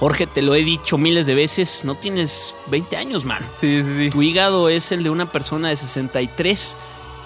Jorge, 0.00 0.26
te 0.26 0.42
lo 0.42 0.54
he 0.54 0.64
dicho 0.64 0.98
miles 0.98 1.26
de 1.26 1.34
veces, 1.34 1.84
no 1.84 1.94
tienes 1.94 2.54
20 2.68 2.96
años, 2.96 3.24
man. 3.24 3.42
Sí, 3.56 3.82
sí, 3.82 3.90
sí. 3.96 4.10
Tu 4.10 4.22
hígado 4.22 4.68
es 4.68 4.90
el 4.92 5.02
de 5.04 5.10
una 5.10 5.30
persona 5.30 5.68
de 5.68 5.76
63, 5.76 6.76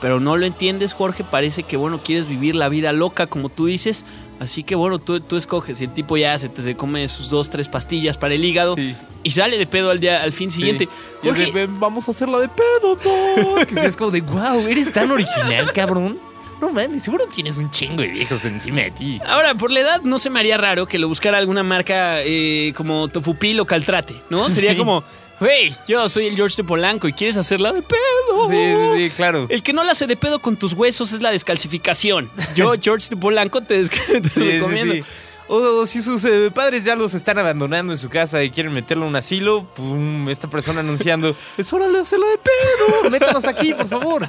pero 0.03 0.21
no 0.21 0.37
lo 0.37 0.45
entiendes, 0.45 0.93
Jorge. 0.93 1.25
Parece 1.25 1.63
que, 1.63 1.79
bueno, 1.79 2.01
quieres 2.05 2.29
vivir 2.29 2.55
la 2.57 2.69
vida 2.69 2.93
loca, 2.93 3.27
como 3.29 3.49
tú 3.49 3.65
dices. 3.67 4.05
Así 4.41 4.65
que, 4.65 4.75
bueno, 4.75 4.99
tú, 4.99 5.21
tú 5.21 5.37
escoges. 5.37 5.81
Y 5.81 5.85
el 5.85 5.95
tipo 5.95 6.17
ya 6.17 6.37
se, 6.37 6.49
te, 6.49 6.61
se 6.61 6.75
come 6.75 7.07
sus 7.09 7.31
dos, 7.31 7.49
tres 7.49 7.69
pastillas 7.69 8.19
para 8.19 8.35
el 8.35 8.45
hígado 8.45 8.75
Sí. 8.75 8.95
y 9.23 9.31
sale 9.31 9.57
de 9.57 9.67
pedo 9.67 9.91
al, 9.91 10.01
día, 10.01 10.23
al 10.23 10.33
fin 10.33 10.51
siguiente. 10.51 10.89
Y 11.23 11.29
es 11.29 11.37
de, 11.39 11.45
Jorge, 11.47 11.53
"Ven, 11.53 11.79
vamos 11.81 12.09
a 12.09 12.11
hacerla 12.11 12.41
de 12.41 12.49
pedo, 12.49 12.97
todo. 12.97 13.67
Que 13.67 13.87
es 13.87 13.97
como 13.97 14.11
de, 14.11 14.21
wow, 14.21 14.67
eres 14.69 14.93
tan 14.93 15.11
original, 15.13 15.73
cabrón. 15.73 16.19
No 16.61 16.71
mames, 16.71 17.03
seguro 17.03 17.27
tienes 17.27 17.59
un 17.59 17.71
chingo 17.71 18.03
de 18.03 18.09
viejos 18.09 18.45
encima 18.45 18.83
de 18.83 18.91
ti. 18.93 19.21
Ahora, 19.27 19.55
por 19.57 19.71
la 19.73 19.81
edad, 19.81 20.03
no 20.03 20.21
se 20.21 20.31
me 20.31 20.39
haría 20.39 20.57
raro 20.57 20.87
que 20.87 20.97
lo 20.99 21.09
buscara 21.09 21.39
alguna 21.39 21.65
marca 21.65 22.23
eh, 22.23 22.73
como 22.77 23.09
Tofupil 23.09 23.59
o 23.59 23.65
Caltrate, 23.67 24.15
¿no? 24.31 24.49
Sería 24.49 24.71
Sí. 24.73 24.77
como, 24.77 25.03
hey, 25.41 25.75
yo 25.89 26.09
soy 26.09 26.27
el 26.27 26.37
George 26.37 26.57
de 26.57 26.65
Polanco 26.65 27.09
y 27.09 27.13
quieres 27.13 27.37
hacerla 27.37 27.73
de 27.73 27.83
pedo. 27.83 28.49
Sí, 28.49 28.55
sí, 28.57 29.05
sí, 29.09 29.11
claro. 29.17 29.47
El 29.49 29.63
que 29.63 29.73
no 29.73 29.83
la 29.85 29.93
hace 29.93 30.07
de 30.07 30.17
pedo 30.17 30.39
con 30.39 30.57
tus 30.57 30.73
huesos 30.73 31.13
es 31.13 31.23
la 31.23 31.31
descalcificación. 31.31 32.31
Yo, 32.55 32.75
George 32.81 33.09
de 33.11 33.17
Polanco, 33.17 33.61
te, 33.63 33.85
Sí, 33.87 33.91
recomiendo. 34.35 34.95
sí. 34.95 35.05
O, 35.49 35.57
o 35.57 35.87
si 35.87 36.01
sus 36.01 36.25
eh, 36.25 36.51
padres 36.55 36.85
ya 36.85 36.95
los 36.97 37.13
están 37.15 37.39
abandonando 37.39 37.93
en 37.93 37.99
su 37.99 38.09
casa 38.09 38.43
y 38.43 38.51
quieren 38.51 38.73
meterlo 38.73 39.05
a 39.05 39.09
un 39.09 39.17
asilo, 39.17 39.65
pum, 39.75 40.29
esta 40.31 40.49
persona 40.49 40.81
anunciando, 40.81 41.37
es 41.59 41.71
hora 41.73 41.89
de 41.89 41.99
hacerlo 42.01 42.27
de 42.29 42.39
pedo, 42.39 43.11
métanos 43.11 43.45
aquí, 43.45 43.75
por 43.75 43.89
favor. 43.89 44.29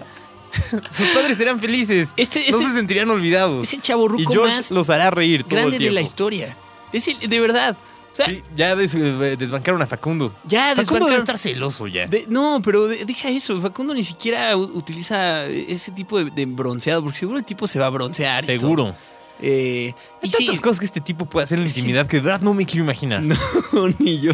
Sus 0.92 1.08
padres 1.10 1.38
serán 1.38 1.60
felices, 1.60 2.14
Este- 2.18 2.50
no 2.52 2.58
este- 2.58 2.70
se 2.70 2.74
sentirían 2.76 3.10
olvidados. 3.10 3.64
Es 3.68 3.74
el 3.74 3.82
chavo 3.82 4.06
y 4.06 4.10
ruco 4.10 4.34
George 4.34 4.56
más 4.56 4.72
los 4.72 4.90
hará 4.90 5.12
reír 5.12 5.44
todo 5.44 5.56
grande 5.56 5.78
el 5.78 5.84
de 5.84 5.90
la 5.92 6.00
tiempo. 6.02 6.08
historia. 6.08 6.58
Es 6.92 7.08
el, 7.08 7.18
de 7.20 7.40
verdad. 7.40 7.78
O 8.14 8.16
sea, 8.16 8.28
Sí, 8.28 8.44
ya 8.56 8.76
des- 8.76 8.94
eh, 8.96 9.36
desbancaron 9.38 9.82
a 9.82 9.88
Facundo. 9.88 10.36
ya 10.46 10.76
Facundo 10.76 11.08
debe 11.08 11.18
estar 11.18 11.38
celoso 11.38 11.88
ya. 11.88 12.06
De- 12.06 12.26
no, 12.30 12.62
pero 12.64 12.88
de- 12.88 13.06
deja 13.06 13.30
eso. 13.30 13.60
Facundo 13.60 13.94
ni 13.94 14.04
siquiera 14.04 14.56
utiliza 14.56 15.46
ese 15.48 15.92
tipo 15.92 16.24
de, 16.24 16.30
de 16.30 16.46
bronceado, 16.46 17.02
porque 17.04 17.18
seguro 17.20 17.40
el 17.40 17.44
tipo 17.46 17.66
se 17.68 17.80
va 17.80 17.88
a 17.88 17.90
broncear. 17.90 18.46
Seguro. 18.46 18.96
Eh, 19.42 19.94
Hay 20.22 20.30
y 20.30 20.32
sí, 20.32 20.46
tantas 20.46 20.62
cosas 20.62 20.80
que 20.80 20.86
este 20.86 21.02
tipo 21.02 21.26
puede 21.26 21.44
hacer 21.46 21.58
en 21.58 21.64
la 21.64 21.70
intimidad 21.70 22.06
que 22.08 22.18
de 22.18 22.22
verdad 22.24 22.42
no 22.42 22.54
me 22.54 22.66
quiero 22.68 22.84
imaginar. 22.84 23.22
no, 23.74 23.88
ni 24.00 24.22
yo. 24.22 24.34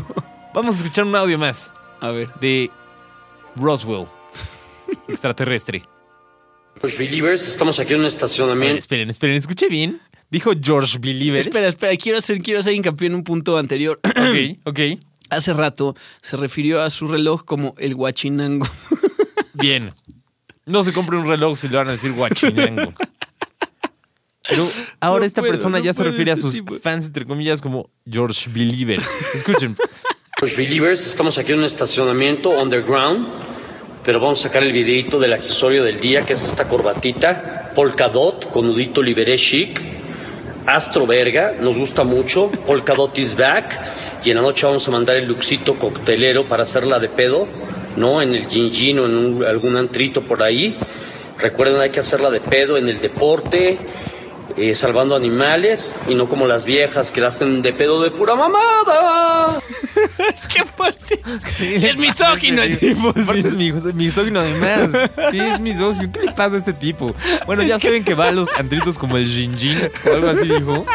Vamos 0.54 0.76
a 0.76 0.78
escuchar 0.80 1.06
un 1.06 1.16
audio 1.16 1.38
más 1.38 1.72
A 2.02 2.10
ver. 2.10 2.28
de 2.42 2.70
Roswell, 3.56 4.08
extraterrestre. 5.08 5.82
Pues 6.82 6.98
Believers, 6.98 7.48
estamos 7.48 7.80
aquí 7.80 7.94
en 7.94 8.00
un 8.00 8.06
A 8.06 8.08
ver, 8.08 8.14
estacionamiento. 8.14 8.78
esperen, 8.80 9.10
esperen, 9.10 9.36
escuché 9.38 9.68
bien. 9.68 10.02
Dijo 10.32 10.52
George 10.62 10.98
Believer. 11.00 11.40
Espera, 11.40 11.68
espera, 11.68 11.96
quiero 11.98 12.18
hacer, 12.20 12.40
quiero 12.40 12.60
hacer 12.60 12.74
hincapié 12.74 13.08
en 13.08 13.16
un 13.16 13.24
punto 13.24 13.58
anterior. 13.58 14.00
Ok, 14.10 14.60
ok. 14.66 14.80
Hace 15.32 15.54
rato 15.54 15.96
se 16.22 16.38
refirió 16.38 16.82
a 16.82 16.90
su 16.90 17.08
reloj 17.08 17.44
como 17.46 17.76
el 17.78 17.94
guachinango. 17.96 18.68
Bien. 19.54 19.94
No 20.66 20.84
se 20.84 20.92
compre 20.94 21.18
un 21.18 21.28
reloj 21.28 21.58
si 21.58 21.68
le 21.68 21.78
van 21.78 21.88
a 21.88 21.92
decir 21.92 22.12
guachinango. 22.14 22.94
Pero 24.48 24.68
ahora 25.00 25.20
No 25.22 25.26
esta 25.26 25.42
puedo, 25.42 25.52
persona 25.54 25.78
no 25.78 25.84
ya 25.84 25.94
se 25.94 26.04
refiere 26.04 26.32
a 26.32 26.38
sus 26.38 26.54
tipo. 26.56 26.74
fans, 26.76 27.08
entre 27.08 27.26
comillas, 27.26 27.62
como 27.62 27.90
George 28.10 28.50
Believers. 28.52 29.08
Escuchen. 29.36 29.76
Pues 30.40 30.56
Believers, 30.56 31.06
estamos 31.06 31.38
aquí 31.38 31.52
en 31.52 31.60
un 31.60 31.66
estacionamiento 31.66 32.50
underground, 32.52 33.28
pero 34.04 34.20
vamos 34.20 34.40
a 34.40 34.44
sacar 34.44 34.64
el 34.64 34.72
videito 34.74 35.20
del 35.20 35.34
accesorio 35.34 35.84
del 35.84 36.00
día, 36.00 36.26
que 36.26 36.34
es 36.34 36.44
esta 36.44 36.68
corbatita, 36.68 37.72
Polkadot 37.76 38.50
con 38.50 38.66
nudito 38.66 39.02
Liberé 39.04 39.38
Chic, 39.38 39.80
Astro 40.66 41.08
Verga, 41.08 41.54
nos 41.60 41.78
gusta 41.78 42.04
mucho, 42.04 42.52
Polkadot 42.68 43.18
is 43.18 43.36
back, 43.36 43.80
y 44.24 44.30
en 44.30 44.38
la 44.38 44.42
noche 44.42 44.66
vamos 44.66 44.88
a 44.88 44.92
mandar 44.92 45.18
el 45.18 45.26
luxito 45.26 45.76
coctelero 45.76 46.48
para 46.48 46.64
hacerla 46.64 47.00
de 47.00 47.10
pedo, 47.10 47.48
¿no? 47.96 48.22
En 48.22 48.36
el 48.36 48.48
gin 48.48 49.00
o 49.00 49.06
en 49.06 49.44
algún 49.44 49.78
antrito 49.78 50.22
por 50.22 50.44
ahí. 50.44 50.78
Recuerden, 51.38 51.80
hay 51.80 51.90
que 51.90 52.02
hacerla 52.02 52.30
de 52.30 52.42
pedo 52.42 52.78
en 52.78 52.90
el 52.90 53.00
deporte, 53.00 53.78
eh, 54.58 54.76
salvando 54.76 55.16
animales, 55.16 55.96
y 56.08 56.16
no 56.16 56.28
como 56.30 56.48
las 56.48 56.66
viejas 56.66 57.12
que 57.12 57.22
la 57.22 57.28
hacen 57.28 57.62
de 57.62 57.74
pedo 57.74 58.02
de 58.02 58.12
pura 58.12 58.36
mamada. 58.36 59.58
es 60.36 60.48
que 60.48 60.64
fuerte. 60.66 61.22
Es 61.60 61.98
misógino 61.98 62.62
el 62.64 62.78
tipo. 62.78 63.14
es 63.16 63.24
Aparte 63.24 63.48
es 63.48 63.56
mi- 63.56 63.72
misógino 63.94 64.40
además. 64.40 65.10
Sí, 65.32 65.40
es 65.40 65.60
misógino. 65.60 66.12
¿Qué 66.12 66.24
le 66.24 66.32
pasa 66.32 66.56
a 66.56 66.60
este 66.60 66.74
tipo? 66.74 67.14
Bueno, 67.46 67.64
ya 67.64 67.78
saben 67.80 68.04
que 68.04 68.14
va 68.16 68.30
a 68.30 68.32
los 68.32 68.50
antritos 68.58 68.98
como 68.98 69.18
el 69.18 69.28
Jin 69.28 69.58
Jin 69.58 69.78
o 70.10 70.14
algo 70.16 70.30
así 70.30 70.48
dijo. 70.48 70.86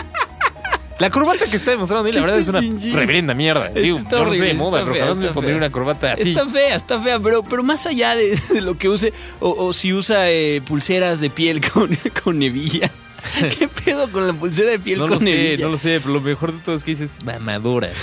La 1.00 1.10
corbata 1.10 1.44
que 1.50 1.56
está 1.56 1.72
demostrando 1.72 2.08
él, 2.08 2.14
la 2.14 2.20
¿Qué 2.20 2.26
verdad, 2.26 2.40
es 2.40 2.48
una 2.48 2.60
Jin 2.60 2.80
Jin? 2.80 2.94
reverenda 2.94 3.34
mierda. 3.34 3.68
Digo, 3.70 3.98
está 3.98 4.22
no 4.24 4.32
sé 4.32 4.40
de 4.44 4.54
moda, 4.54 4.80
pero 4.82 4.92
fea, 4.94 5.02
jamás 5.02 5.18
me 5.18 5.24
está 5.24 5.34
pondría 5.34 5.54
fea. 5.56 5.66
una 5.66 5.72
corbata 5.72 6.12
así. 6.12 6.30
Está 6.30 6.46
fea, 6.48 6.76
está 6.76 7.00
fea, 7.00 7.18
pero, 7.18 7.42
pero 7.42 7.62
más 7.64 7.84
allá 7.86 8.14
de, 8.14 8.38
de 8.52 8.60
lo 8.60 8.78
que 8.78 8.88
use, 8.88 9.12
o, 9.40 9.50
o 9.50 9.72
si 9.72 9.92
usa 9.92 10.30
eh, 10.30 10.62
pulseras 10.64 11.20
de 11.20 11.30
piel 11.30 11.60
con, 11.68 11.96
con 12.24 12.40
hebilla. 12.42 12.90
¿Qué 13.58 13.68
pedo 13.68 14.10
con 14.10 14.26
la 14.26 14.32
pulsera 14.32 14.70
de 14.70 14.78
piel 14.78 14.98
No 14.98 15.04
con 15.06 15.14
lo 15.14 15.20
sé, 15.20 15.56
no 15.58 15.68
lo 15.70 15.78
sé, 15.78 16.00
pero 16.00 16.14
lo 16.14 16.20
mejor 16.20 16.52
de 16.52 16.60
todo 16.60 16.74
es 16.74 16.84
que 16.84 16.92
dices 16.92 17.16
mamadora. 17.24 17.90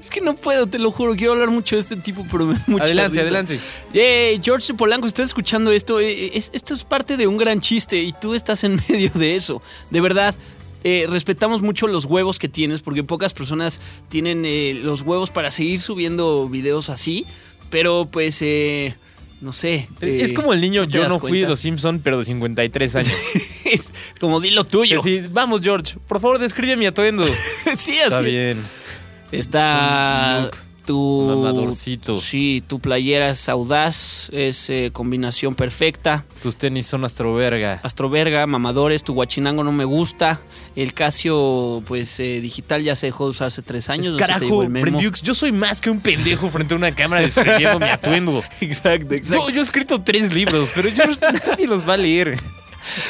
Es 0.00 0.10
que 0.10 0.20
no 0.20 0.34
puedo, 0.34 0.66
te 0.66 0.78
lo 0.78 0.92
juro, 0.92 1.16
quiero 1.16 1.32
hablar 1.32 1.50
mucho 1.50 1.74
de 1.76 1.80
este 1.80 1.96
tipo, 1.96 2.24
pero 2.30 2.46
me 2.46 2.56
mucha 2.66 2.84
Adelante, 2.84 3.14
risa. 3.14 3.22
adelante. 3.22 3.60
Eh, 3.92 4.38
George 4.42 4.72
Polanco, 4.74 5.06
estás 5.06 5.28
escuchando 5.30 5.72
esto. 5.72 5.98
eh, 6.00 6.30
es- 6.34 6.50
esto 6.54 6.74
es 6.74 6.84
parte 6.84 7.16
de 7.16 7.26
un 7.26 7.36
gran 7.36 7.60
chiste 7.60 8.00
y 8.00 8.12
tú 8.12 8.34
estás 8.34 8.62
en 8.64 8.76
medio 8.88 9.10
de 9.14 9.34
eso. 9.36 9.62
De 9.90 10.00
verdad. 10.00 10.34
eh, 10.84 11.06
respetamos 11.08 11.62
mucho 11.62 11.88
los 11.88 12.04
huevos 12.04 12.38
que 12.38 12.48
tienes 12.48 12.80
porque 12.82 13.02
pocas 13.02 13.32
personas 13.34 13.80
tienen 14.08 14.44
eh, 14.44 14.78
los 14.80 15.00
huevos 15.00 15.30
para 15.30 15.50
seguir 15.50 15.80
subiendo 15.80 16.48
videos 16.48 16.88
así. 16.90 17.26
Pero 17.70 18.06
pues, 18.08 18.40
eh, 18.42 18.94
no 19.40 19.52
sé. 19.52 19.88
eh, 20.00 20.18
es 20.22 20.32
como 20.32 20.52
el 20.52 20.60
niño, 20.60 20.82
¿no 20.82 20.88
te 20.88 20.94
yo 20.98 21.08
no 21.08 21.18
fui 21.20 21.40
de 21.40 21.48
los 21.48 21.60
Simpson, 21.60 22.00
pero 22.02 22.18
de 22.18 22.24
53 22.24 22.96
años. 22.96 23.12
es 23.64 23.92
como 24.20 24.40
di 24.40 24.50
lo 24.50 24.64
tuyo. 24.64 25.02
Sí, 25.02 25.22
vamos, 25.30 25.60
George, 25.62 25.96
por 26.08 26.20
favor, 26.20 26.38
describe 26.38 26.76
mi 26.76 26.86
atuendo. 26.86 27.26
sí, 27.76 27.96
Está 27.96 28.18
así. 28.18 28.24
bien. 28.24 28.62
Está 29.32 30.38
Es 30.38 30.38
un 30.38 30.44
look 30.44 30.56
tu 30.86 31.26
mamadorcito. 31.26 32.16
Sí, 32.18 32.62
tu 32.66 32.80
playera 32.80 33.30
es 33.30 33.48
audaz, 33.48 34.30
es 34.32 34.70
eh, 34.70 34.90
combinación 34.92 35.54
perfecta. 35.54 36.24
Tus 36.42 36.56
tenis 36.56 36.86
son 36.86 37.04
astroverga. 37.04 37.80
Astroverga, 37.82 38.46
mamadores, 38.46 39.02
tu 39.04 39.12
guachinango 39.12 39.64
no 39.64 39.72
me 39.72 39.84
gusta. 39.84 40.40
El 40.74 40.94
Casio, 40.94 41.82
pues 41.86 42.18
eh, 42.20 42.40
digital 42.40 42.82
ya 42.82 42.96
se 42.96 43.06
dejó 43.06 43.24
de 43.24 43.30
usar 43.30 43.48
hace 43.48 43.62
tres 43.62 43.90
años. 43.90 44.06
no 44.06 44.12
si 44.12 44.16
te 44.18 44.26
Carajo. 44.26 44.64
Brendux, 44.66 45.22
yo 45.22 45.34
soy 45.34 45.52
más 45.52 45.80
que 45.80 45.90
un 45.90 46.00
pendejo 46.00 46.48
frente 46.48 46.74
a 46.74 46.76
una 46.76 46.94
cámara 46.94 47.22
describiendo 47.22 47.78
mi 47.78 47.86
atuendo. 47.86 48.42
Exacto, 48.60 49.14
Yo, 49.16 49.50
yo 49.50 49.60
he 49.60 49.64
escrito 49.64 50.00
tres 50.02 50.32
libros, 50.32 50.70
pero 50.74 50.88
yo, 50.88 51.04
nadie 51.48 51.66
los 51.66 51.86
va 51.86 51.94
a 51.94 51.98
leer. 51.98 52.38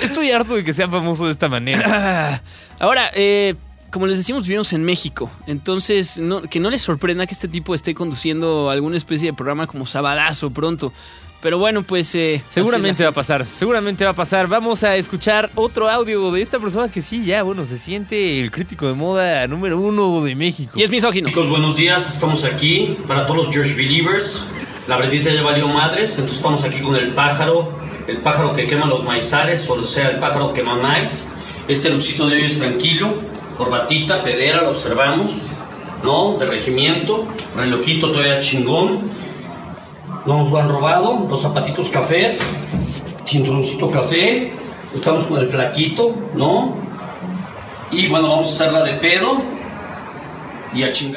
Estoy 0.02 0.30
harto 0.30 0.54
de 0.56 0.64
que 0.64 0.72
sea 0.72 0.88
famoso 0.88 1.26
de 1.26 1.32
esta 1.32 1.48
manera. 1.48 1.84
Ah, 1.86 2.42
Ahora, 2.78 3.10
eh, 3.14 3.54
como 3.96 4.06
les 4.08 4.18
decimos, 4.18 4.44
vivimos 4.44 4.72
en 4.74 4.84
México. 4.84 5.30
Entonces, 5.46 6.18
no- 6.18 6.42
que 6.42 6.60
no 6.60 6.68
les 6.68 6.82
sorprenda 6.82 7.26
que 7.26 7.32
este 7.32 7.48
tipo 7.48 7.74
esté 7.74 7.94
conduciendo 7.94 8.68
alguna 8.68 8.98
especie 8.98 9.30
de 9.30 9.34
programa 9.34 9.66
como 9.66 9.86
Sabadazo 9.86 10.50
pronto. 10.50 10.92
Pero 11.40 11.58
bueno, 11.58 11.82
pues... 11.82 12.14
eh, 12.14 12.42
Seguramente 12.50 13.04
va 13.04 13.10
a 13.10 13.12
pasar, 13.12 13.46
seguramente 13.54 14.04
va 14.04 14.10
a 14.10 14.14
pasar. 14.14 14.48
Vamos 14.48 14.84
a 14.84 14.96
escuchar 14.96 15.50
otro 15.54 15.88
audio 15.88 16.30
de 16.32 16.42
esta 16.42 16.58
persona 16.58 16.88
que 16.90 17.00
sí, 17.00 17.24
ya, 17.24 17.42
bueno, 17.42 17.64
se 17.64 17.78
siente 17.78 18.40
el 18.40 18.50
crítico 18.50 18.86
de 18.86 18.94
moda 18.94 19.46
número 19.46 19.78
uno 19.78 20.22
de 20.24 20.34
México. 20.34 20.72
Y 20.76 20.82
es 20.82 20.90
misógino. 20.90 21.28
Chicos, 21.28 21.48
buenos 21.48 21.76
días. 21.76 22.12
Estamos 22.12 22.44
aquí 22.44 22.96
para 23.06 23.24
todos 23.26 23.46
los 23.46 23.54
George 23.54 23.74
Believers. 23.74 24.44
La 24.88 24.96
verdita 24.96 25.30
ya 25.32 25.42
valió 25.42 25.66
madres, 25.68 26.10
entonces 26.12 26.36
estamos 26.38 26.62
aquí 26.64 26.80
con 26.80 26.94
el 26.96 27.12
pájaro, 27.14 27.78
el 28.06 28.18
pájaro 28.18 28.54
que 28.54 28.66
quema 28.66 28.86
los 28.86 29.04
maizales, 29.04 29.68
o 29.68 29.82
sea, 29.82 30.08
el 30.10 30.18
pájaro 30.18 30.52
que 30.52 30.62
mamáis. 30.62 31.28
Este 31.66 31.90
luxito 31.90 32.28
de 32.28 32.36
hoy 32.36 32.44
es 32.44 32.58
tranquilo, 32.60 33.14
corbatita, 33.56 34.22
pedera, 34.22 34.62
lo 34.62 34.70
observamos, 34.70 35.42
¿no? 36.02 36.36
De 36.38 36.46
regimiento, 36.46 37.26
relojito 37.56 38.10
todavía 38.10 38.40
chingón. 38.40 38.98
No 40.26 40.38
nos 40.38 40.50
lo 40.50 40.58
han 40.58 40.68
robado, 40.68 41.26
los 41.28 41.40
zapatitos 41.40 41.88
cafés, 41.88 42.42
cinturoncito 43.24 43.90
café, 43.90 44.52
estamos 44.94 45.26
con 45.26 45.40
el 45.40 45.46
flaquito, 45.46 46.14
¿no? 46.34 46.74
Y 47.90 48.08
bueno, 48.08 48.28
vamos 48.28 48.48
a 48.48 48.54
hacerla 48.64 48.84
de 48.84 48.92
pedo 48.94 49.36
y 50.74 50.82
a 50.82 50.90
chingar. 50.90 51.15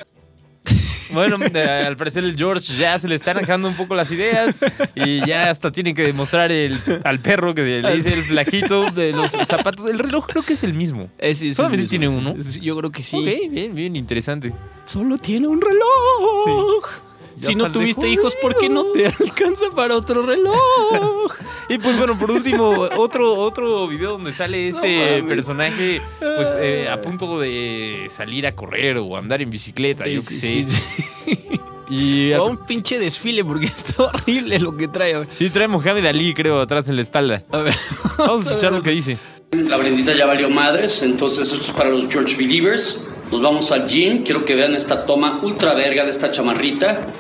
Bueno, 1.11 1.37
al 1.37 1.97
parecer 1.97 2.23
el 2.23 2.35
George 2.37 2.75
ya 2.75 2.97
se 2.99 3.07
le 3.07 3.15
están 3.15 3.37
dejando 3.37 3.67
un 3.67 3.75
poco 3.75 3.95
las 3.95 4.11
ideas 4.11 4.59
y 4.95 5.25
ya 5.25 5.49
hasta 5.49 5.71
tiene 5.71 5.93
que 5.93 6.03
demostrar 6.03 6.51
el, 6.51 6.77
al 7.03 7.19
perro 7.19 7.53
que 7.55 7.81
le 7.81 7.95
dice 7.95 8.13
el 8.13 8.23
flaquito 8.23 8.91
de 8.91 9.11
los 9.13 9.31
zapatos. 9.31 9.85
El 9.85 9.99
reloj 9.99 10.27
creo 10.27 10.43
que 10.43 10.53
es 10.53 10.63
el 10.63 10.73
mismo. 10.73 11.09
Es 11.17 11.41
el 11.41 11.55
Solamente 11.55 11.97
mismo, 11.97 12.19
tiene 12.21 12.31
uno. 12.31 12.43
Sí, 12.43 12.59
Yo 12.61 12.77
creo 12.77 12.91
que 12.91 13.03
sí. 13.03 13.17
Ok, 13.17 13.51
bien, 13.51 13.75
bien, 13.75 13.95
interesante. 13.95 14.53
Solo 14.85 15.17
tiene 15.17 15.47
un 15.47 15.61
reloj. 15.61 17.08
Si 17.41 17.55
no 17.55 17.71
tuviste 17.71 18.09
hijos, 18.09 18.35
¿por 18.41 18.57
qué 18.57 18.69
no 18.69 18.85
te 18.85 19.05
alcanza 19.05 19.69
para 19.75 19.95
otro 19.95 20.21
reloj? 20.23 20.55
Y 21.69 21.77
pues 21.77 21.99
bueno, 21.99 22.17
por 22.17 22.31
último, 22.31 22.71
otro, 22.97 23.35
otro 23.35 23.87
video 23.87 24.13
donde 24.13 24.33
sale 24.33 24.69
este 24.69 25.21
personaje 25.27 26.01
pues 26.17 26.57
eh, 26.59 26.89
a 26.89 26.99
punto 26.99 27.39
de 27.39 28.07
salir 28.09 28.47
a 28.47 28.55
correr 28.55 28.97
o 28.97 29.15
andar 29.15 29.43
en 29.43 29.51
bicicleta, 29.51 30.07
yo 30.07 30.25
qué 30.25 30.33
sé. 30.33 30.47
Sí, 30.47 30.65
sí. 30.67 31.61
Y 31.89 32.33
O 32.33 32.45
un 32.45 32.57
pinche 32.57 32.99
desfile 32.99 33.43
porque 33.43 33.65
está 33.75 34.03
horrible 34.03 34.59
lo 34.59 34.75
que 34.77 34.87
trae. 34.87 35.25
sí, 35.31 35.49
trae 35.49 35.67
Mohamed 35.67 36.05
Ali, 36.05 36.33
creo, 36.33 36.61
atrás 36.61 36.87
en 36.87 36.95
la 36.95 37.01
espalda. 37.01 37.41
A 37.51 37.57
ver. 37.57 37.75
Vamos 38.17 38.45
a 38.45 38.49
escuchar 38.49 38.71
lo 38.71 38.81
que 38.81 38.91
dice. 38.91 39.17
La 39.51 39.77
Brendita 39.77 40.15
ya 40.15 40.27
valió 40.27 40.49
madres, 40.49 41.01
entonces 41.01 41.51
esto 41.51 41.65
es 41.65 41.71
para 41.71 41.89
los 41.89 42.07
George 42.07 42.35
Believers. 42.35 43.07
Nos 43.31 43.41
vamos 43.41 43.71
al 43.71 43.87
gym. 43.87 44.23
Quiero 44.23 44.45
que 44.45 44.53
vean 44.53 44.75
esta 44.75 45.05
toma 45.07 45.41
ultra 45.43 45.73
verga 45.73 46.05
de 46.05 46.11
esta 46.11 46.29
chamarrita 46.29 47.11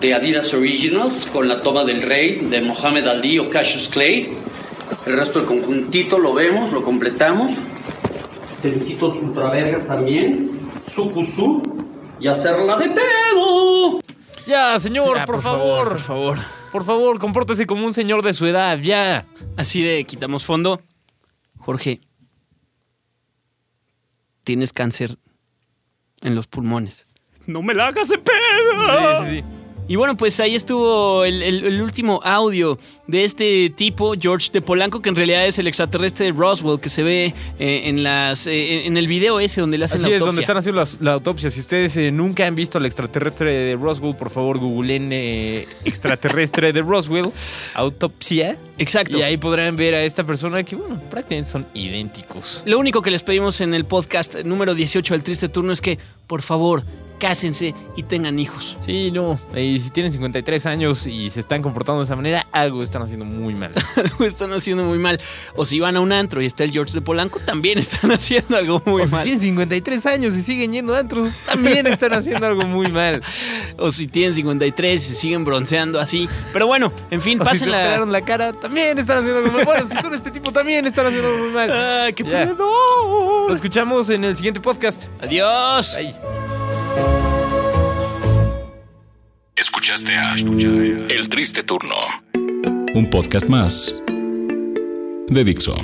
de 0.00 0.14
Adidas 0.14 0.54
Originals 0.54 1.26
con 1.26 1.46
la 1.46 1.60
toma 1.60 1.84
del 1.84 2.02
rey 2.02 2.46
de 2.46 2.62
Mohamed 2.62 3.06
Ali 3.06 3.38
o 3.38 3.50
Cassius 3.50 3.88
Clay. 3.88 4.36
El 5.04 5.16
resto 5.16 5.38
del 5.38 5.48
conjuntito 5.48 6.18
lo 6.18 6.32
vemos, 6.32 6.72
lo 6.72 6.82
completamos. 6.82 7.58
Tenisitos 8.62 9.16
ultra 9.18 9.50
vergas 9.50 9.86
también. 9.86 10.50
Su 10.86 11.12
cusú. 11.12 11.62
Y 12.18 12.28
hacerla 12.28 12.76
de 12.76 12.88
pedo. 12.88 14.00
Ya, 14.46 14.78
señor, 14.78 15.16
Ya, 15.16 15.24
por, 15.26 15.40
favor, 15.40 15.88
Por 15.88 16.00
favor. 16.00 16.38
Por 16.72 16.84
favor, 16.84 17.18
compórtese 17.18 17.66
como 17.66 17.84
un 17.84 17.94
señor 17.94 18.22
de 18.22 18.32
su 18.32 18.46
edad, 18.46 18.78
ya. 18.78 19.26
Así 19.56 19.82
de 19.82 20.04
quitamos 20.04 20.44
fondo. 20.44 20.80
Jorge, 21.58 22.00
tienes 24.44 24.72
cáncer 24.72 25.18
en 26.22 26.34
los 26.34 26.46
pulmones. 26.46 27.06
No 27.46 27.62
me 27.62 27.74
la 27.74 27.88
hagas 27.88 28.08
de 28.08 28.18
pedo. 28.18 29.24
Sí, 29.24 29.30
sí, 29.30 29.40
sí. 29.40 29.59
Y 29.90 29.96
bueno, 29.96 30.16
pues 30.16 30.38
ahí 30.38 30.54
estuvo 30.54 31.24
el, 31.24 31.42
el- 31.42 31.64
el 31.64 31.82
último 31.82 32.20
audio 32.22 32.78
de 33.08 33.24
este 33.24 33.70
tipo, 33.70 34.14
George 34.16 34.50
de 34.52 34.62
Polanco, 34.62 35.02
que 35.02 35.08
en 35.08 35.16
realidad 35.16 35.44
es 35.48 35.58
el 35.58 35.66
extraterrestre 35.66 36.26
de 36.26 36.32
Roswell, 36.32 36.78
que 36.80 36.88
se 36.88 37.02
ve 37.02 37.34
eh, 37.58 37.82
en 37.86 38.04
las 38.04 38.46
eh, 38.46 38.86
en 38.86 38.96
el 38.96 39.08
video 39.08 39.40
ese 39.40 39.60
donde 39.60 39.78
le 39.78 39.86
hacen 39.86 39.98
Así 40.00 40.08
la 40.10 40.14
es, 40.14 40.20
donde 40.20 40.42
autopsia. 40.42 40.42
están 40.42 40.56
haciendo 40.58 40.80
la, 41.04 41.10
la 41.10 41.14
autopsia. 41.14 41.50
Si 41.50 41.58
ustedes 41.58 41.96
eh, 41.96 42.12
nunca 42.12 42.46
han 42.46 42.54
visto 42.54 42.78
al 42.78 42.86
extraterrestre 42.86 43.52
de 43.52 43.74
Roswell, 43.74 44.14
por 44.14 44.30
favor, 44.30 44.58
googleen 44.58 45.10
extraterrestre 45.84 46.72
de 46.72 46.82
Roswell, 46.82 47.32
autopsia. 47.74 48.56
Exacto. 48.78 49.18
Y 49.18 49.22
ahí 49.22 49.36
podrán 49.38 49.74
ver 49.74 49.94
a 49.96 50.04
esta 50.04 50.22
persona 50.24 50.62
que, 50.62 50.76
bueno, 50.76 51.00
prácticamente 51.10 51.50
son 51.50 51.66
idénticos. 51.74 52.62
Lo 52.64 52.78
único 52.78 53.02
que 53.02 53.10
les 53.10 53.24
pedimos 53.24 53.60
en 53.60 53.74
el 53.74 53.84
podcast 53.84 54.36
número 54.44 54.74
18 54.74 55.14
del 55.14 55.22
Triste 55.24 55.48
Turno 55.48 55.72
es 55.72 55.80
que, 55.80 55.98
por 56.28 56.42
favor, 56.42 56.84
cásense 57.20 57.74
y 57.96 58.02
tengan 58.02 58.38
hijos. 58.40 58.76
Sí, 58.80 59.10
no. 59.12 59.38
Y 59.54 59.78
si 59.78 59.90
tienen 59.90 60.10
53 60.10 60.66
años 60.66 61.06
y 61.06 61.30
se 61.30 61.38
están 61.38 61.62
comportando 61.62 62.00
de 62.00 62.04
esa 62.06 62.16
manera, 62.16 62.46
algo 62.50 62.82
están 62.82 63.02
haciendo 63.02 63.24
muy 63.24 63.54
mal. 63.54 63.72
Algo 63.96 64.24
están 64.24 64.52
haciendo 64.52 64.82
muy 64.84 64.98
mal. 64.98 65.20
O 65.54 65.64
si 65.64 65.78
van 65.78 65.94
a 65.96 66.00
un 66.00 66.10
antro 66.12 66.40
y 66.42 66.46
está 66.46 66.64
el 66.64 66.72
George 66.72 66.94
de 66.94 67.00
Polanco, 67.02 67.38
también 67.40 67.78
están 67.78 68.10
haciendo 68.12 68.56
algo 68.56 68.82
muy 68.86 69.02
o 69.02 69.06
si 69.06 69.12
mal. 69.12 69.22
tienen 69.22 69.40
53 69.40 70.06
años 70.06 70.34
y 70.34 70.42
siguen 70.42 70.72
yendo 70.72 70.94
a 70.94 70.98
antros, 70.98 71.34
también 71.46 71.86
están 71.86 72.14
haciendo 72.14 72.46
algo 72.46 72.62
muy 72.64 72.90
mal. 72.90 73.22
O 73.76 73.90
si 73.90 74.06
tienen 74.08 74.34
53 74.34 75.02
y 75.02 75.06
se 75.06 75.14
siguen 75.14 75.44
bronceando 75.44 76.00
así. 76.00 76.28
Pero 76.52 76.66
bueno, 76.66 76.92
en 77.10 77.20
fin, 77.20 77.40
O 77.40 77.44
si 77.44 77.50
se 77.50 77.58
pásenla. 77.58 77.78
operaron 77.80 78.12
la 78.12 78.20
cara, 78.22 78.52
también 78.52 78.98
están 78.98 79.18
haciendo 79.18 79.38
algo 79.38 79.50
muy 79.52 79.56
mal. 79.58 79.64
Bueno, 79.66 79.86
si 79.86 79.96
son 80.02 80.14
este 80.14 80.30
tipo, 80.30 80.50
también 80.52 80.86
están 80.86 81.06
haciendo 81.06 81.28
algo 81.28 81.38
muy 81.44 81.50
mal. 81.52 81.70
¡Ay, 81.72 82.12
qué 82.14 82.24
pedo! 82.24 83.48
Lo 83.48 83.54
escuchamos 83.54 84.08
en 84.10 84.24
el 84.24 84.36
siguiente 84.36 84.60
podcast. 84.60 85.04
Adiós. 85.20 85.94
Ahí. 85.94 86.14
Escuchaste 89.60 90.14
a 90.14 90.36
El 90.36 91.28
Triste 91.28 91.62
Turno, 91.62 91.94
un 92.94 93.10
podcast 93.10 93.46
más 93.46 93.92
de 95.28 95.44
Dixo. 95.44 95.76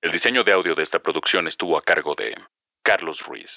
El 0.00 0.12
diseño 0.12 0.44
de 0.44 0.52
audio 0.52 0.76
de 0.76 0.84
esta 0.84 1.00
producción 1.00 1.48
estuvo 1.48 1.76
a 1.76 1.82
cargo 1.82 2.14
de 2.14 2.36
Carlos 2.84 3.26
Ruiz. 3.26 3.50